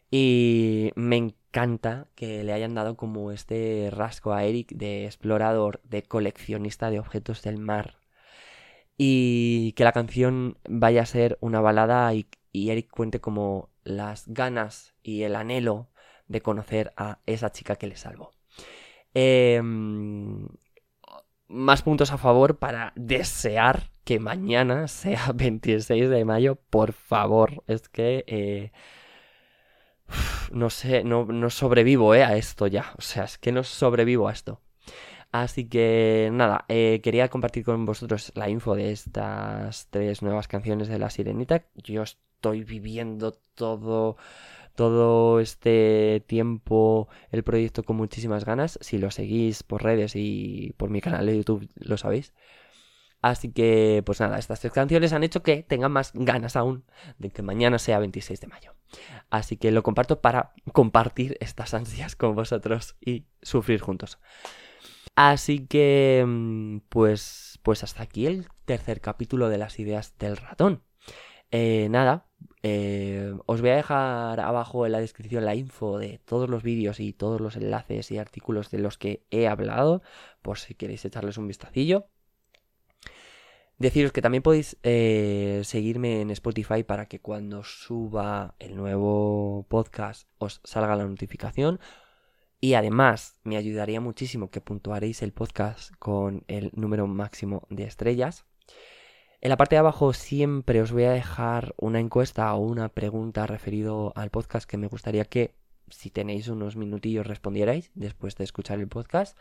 Y 0.10 0.92
me 0.96 1.18
encanta 1.18 2.08
que 2.16 2.44
le 2.44 2.54
hayan 2.54 2.76
dado 2.76 2.96
como 2.96 3.32
este 3.32 3.90
rasgo 3.92 4.34
a 4.34 4.46
Eric 4.46 4.72
de 4.74 5.06
explorador, 5.06 5.82
de 5.84 6.04
coleccionista 6.04 6.90
de 6.92 7.00
objetos 7.00 7.42
del 7.44 7.60
mar. 7.60 7.98
Y 8.98 9.74
que 9.74 9.84
la 9.84 9.92
canción 9.92 10.58
vaya 10.70 11.02
a 11.02 11.06
ser 11.06 11.38
una 11.42 11.62
balada 11.62 12.14
y, 12.14 12.28
Eric 12.54 12.90
cuente 12.92 13.20
como 13.20 13.70
las 13.84 14.28
ganas 14.28 14.94
y 15.04 15.24
el 15.24 15.36
anhelo 15.36 15.90
de 16.28 16.42
conocer 16.42 16.94
a 16.96 17.20
esa 17.26 17.52
chica 17.52 17.76
que 17.76 17.88
le 17.88 17.98
salvó. 17.98 18.32
Eh, 19.16 19.62
más 21.54 21.82
puntos 21.82 22.12
a 22.12 22.18
favor 22.18 22.58
para 22.58 22.92
desear 22.96 23.92
que 24.04 24.20
mañana 24.20 24.88
sea 24.88 25.32
26 25.36 26.10
de 26.10 26.26
mayo, 26.26 26.56
por 26.70 26.94
favor. 26.94 27.64
Es 27.68 27.90
que... 27.90 28.24
Eh, 28.28 28.72
no 30.52 30.70
sé, 30.70 31.04
no, 31.04 31.26
no 31.26 31.50
sobrevivo 31.50 32.14
eh, 32.16 32.24
a 32.24 32.36
esto 32.38 32.68
ya. 32.68 32.94
O 32.98 33.02
sea, 33.02 33.24
es 33.24 33.38
que 33.38 33.52
no 33.52 33.64
sobrevivo 33.64 34.28
a 34.28 34.34
esto. 34.34 34.62
Así 35.32 35.68
que 35.68 36.30
nada, 36.32 36.66
eh, 36.68 37.02
quería 37.04 37.30
compartir 37.30 37.64
con 37.66 37.86
vosotros 37.86 38.32
la 38.36 38.50
info 38.50 38.76
de 38.76 38.92
estas 38.92 39.88
tres 39.90 40.22
nuevas 40.22 40.48
canciones 40.48 40.88
de 40.88 41.00
La 41.00 41.10
Sirenita. 41.10 41.66
Yo 41.76 42.04
estoy 42.04 42.64
viviendo 42.64 43.32
todo 43.56 44.18
todo 44.76 45.40
este 45.40 46.24
tiempo 46.28 47.08
el 47.32 47.44
proyecto 47.44 47.84
con 47.84 47.98
muchísimas 47.98 48.46
ganas. 48.46 48.78
Si 48.82 48.98
lo 48.98 49.12
seguís 49.12 49.64
por 49.64 49.84
redes 49.84 50.14
y 50.16 50.74
por 50.78 50.90
mi 50.90 51.02
canal 51.02 51.26
de 51.26 51.38
YouTube, 51.38 51.70
lo 51.76 51.98
sabéis. 51.98 52.34
Así 53.22 53.54
que, 53.54 54.04
pues 54.06 54.20
nada, 54.20 54.38
estas 54.38 54.60
tres 54.60 54.74
canciones 54.74 55.14
han 55.14 55.24
hecho 55.24 55.44
que 55.44 55.64
tenga 55.64 55.88
más 55.88 56.12
ganas 56.14 56.58
aún 56.58 56.84
de 57.18 57.30
que 57.30 57.42
mañana 57.42 57.80
sea 57.80 58.00
26 58.00 58.42
de 58.42 58.48
mayo. 58.48 58.76
Así 59.30 59.56
que 59.56 59.72
lo 59.72 59.82
comparto 59.82 60.20
para 60.20 60.54
compartir 60.74 61.38
estas 61.40 61.74
ansias 61.74 62.18
con 62.18 62.36
vosotros 62.36 62.98
y 63.00 63.26
sufrir 63.42 63.80
juntos. 63.80 64.20
Así 65.16 65.68
que, 65.68 66.26
mm, 66.28 66.80
pues, 66.90 67.60
pues 67.64 67.84
hasta 67.84 68.04
aquí 68.04 68.28
el 68.28 68.48
tercer 68.66 69.00
capítulo 69.00 69.48
de 69.48 69.58
las 69.58 69.80
ideas 69.80 70.18
del 70.18 70.36
ratón. 70.36 70.84
Eh, 71.52 71.88
nada, 71.90 72.28
eh, 72.64 73.34
os 73.46 73.62
voy 73.62 73.72
a 73.72 73.76
dejar 73.76 74.40
abajo 74.40 74.86
en 74.86 74.92
la 74.94 75.00
descripción 75.00 75.46
la 75.46 75.56
info 75.56 75.98
de 76.00 76.20
todos 76.26 76.50
los 76.50 76.64
vídeos 76.64 77.00
y 77.00 77.14
todos 77.14 77.42
los 77.42 77.56
enlaces 77.56 78.12
y 78.12 78.18
artículos 78.18 78.72
de 78.72 78.80
los 78.80 78.98
que 78.98 79.24
he 79.32 79.48
hablado, 79.48 80.02
por 80.42 80.60
si 80.60 80.76
queréis 80.76 81.06
echarles 81.06 81.38
un 81.38 81.48
vistacillo. 81.48 82.08
Deciros 83.80 84.12
que 84.12 84.22
también 84.22 84.44
podéis 84.44 84.78
eh, 84.84 85.62
seguirme 85.66 86.22
en 86.22 86.30
Spotify 86.32 86.84
para 86.84 87.08
que 87.08 87.20
cuando 87.20 87.64
suba 87.64 88.56
el 88.60 88.78
nuevo 88.78 89.66
podcast 89.68 90.30
os 90.38 90.62
salga 90.64 90.96
la 90.96 91.06
notificación. 91.06 91.80
Y 92.62 92.76
además 92.76 93.36
me 93.44 93.58
ayudaría 93.58 94.00
muchísimo 94.00 94.50
que 94.52 94.62
puntuaréis 94.62 95.22
el 95.22 95.34
podcast 95.34 95.94
con 96.00 96.46
el 96.48 96.72
número 96.74 97.08
máximo 97.08 97.68
de 97.70 97.84
estrellas. 97.84 98.46
En 99.44 99.50
la 99.50 99.58
parte 99.58 99.76
de 99.76 99.82
abajo 99.82 100.14
siempre 100.14 100.82
os 100.82 100.94
voy 100.94 101.04
a 101.04 101.12
dejar 101.12 101.76
una 101.76 102.00
encuesta 102.00 102.54
o 102.56 102.60
una 102.60 102.88
pregunta 102.88 103.46
referido 103.46 104.14
al 104.16 104.30
podcast 104.30 104.66
que 104.66 104.78
me 104.78 104.88
gustaría 104.88 105.26
que 105.26 105.54
si 105.90 106.10
tenéis 106.10 106.48
unos 106.48 106.78
minutillos 106.78 107.28
respondierais 107.28 107.92
después 107.94 108.38
de 108.38 108.46
escuchar 108.46 108.80
el 108.80 108.88
podcast. 108.88 109.38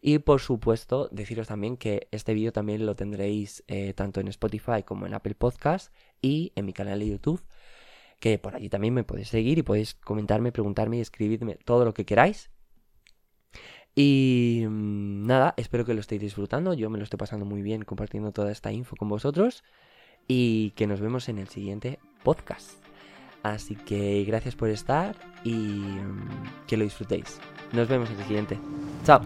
Y 0.00 0.20
por 0.20 0.40
supuesto, 0.40 1.10
deciros 1.12 1.48
también 1.48 1.76
que 1.76 2.08
este 2.12 2.32
vídeo 2.32 2.50
también 2.50 2.86
lo 2.86 2.96
tendréis 2.96 3.62
eh, 3.68 3.92
tanto 3.92 4.20
en 4.20 4.28
Spotify 4.28 4.84
como 4.86 5.04
en 5.04 5.12
Apple 5.12 5.34
Podcast 5.34 5.94
y 6.22 6.52
en 6.56 6.64
mi 6.64 6.72
canal 6.72 7.00
de 7.00 7.08
YouTube. 7.08 7.44
Que 8.20 8.38
por 8.38 8.56
allí 8.56 8.70
también 8.70 8.94
me 8.94 9.04
podéis 9.04 9.28
seguir 9.28 9.58
y 9.58 9.62
podéis 9.62 9.92
comentarme, 9.96 10.50
preguntarme 10.50 10.96
y 10.96 11.00
escribirme 11.00 11.56
todo 11.56 11.84
lo 11.84 11.92
que 11.92 12.06
queráis. 12.06 12.51
Y 13.94 14.64
mm, 14.68 15.26
nada, 15.26 15.54
espero 15.56 15.84
que 15.84 15.94
lo 15.94 16.00
estéis 16.00 16.20
disfrutando. 16.20 16.74
Yo 16.74 16.90
me 16.90 16.98
lo 16.98 17.04
estoy 17.04 17.18
pasando 17.18 17.44
muy 17.44 17.62
bien 17.62 17.82
compartiendo 17.82 18.32
toda 18.32 18.50
esta 18.50 18.72
info 18.72 18.96
con 18.96 19.08
vosotros. 19.08 19.62
Y 20.28 20.70
que 20.70 20.86
nos 20.86 21.00
vemos 21.00 21.28
en 21.28 21.38
el 21.38 21.48
siguiente 21.48 21.98
podcast. 22.22 22.82
Así 23.42 23.74
que 23.74 24.24
gracias 24.24 24.54
por 24.54 24.68
estar 24.68 25.16
y 25.44 25.54
mm, 25.54 26.66
que 26.66 26.76
lo 26.76 26.84
disfrutéis. 26.84 27.40
Nos 27.72 27.88
vemos 27.88 28.10
en 28.10 28.18
el 28.18 28.24
siguiente. 28.24 28.58
Chao. 29.04 29.20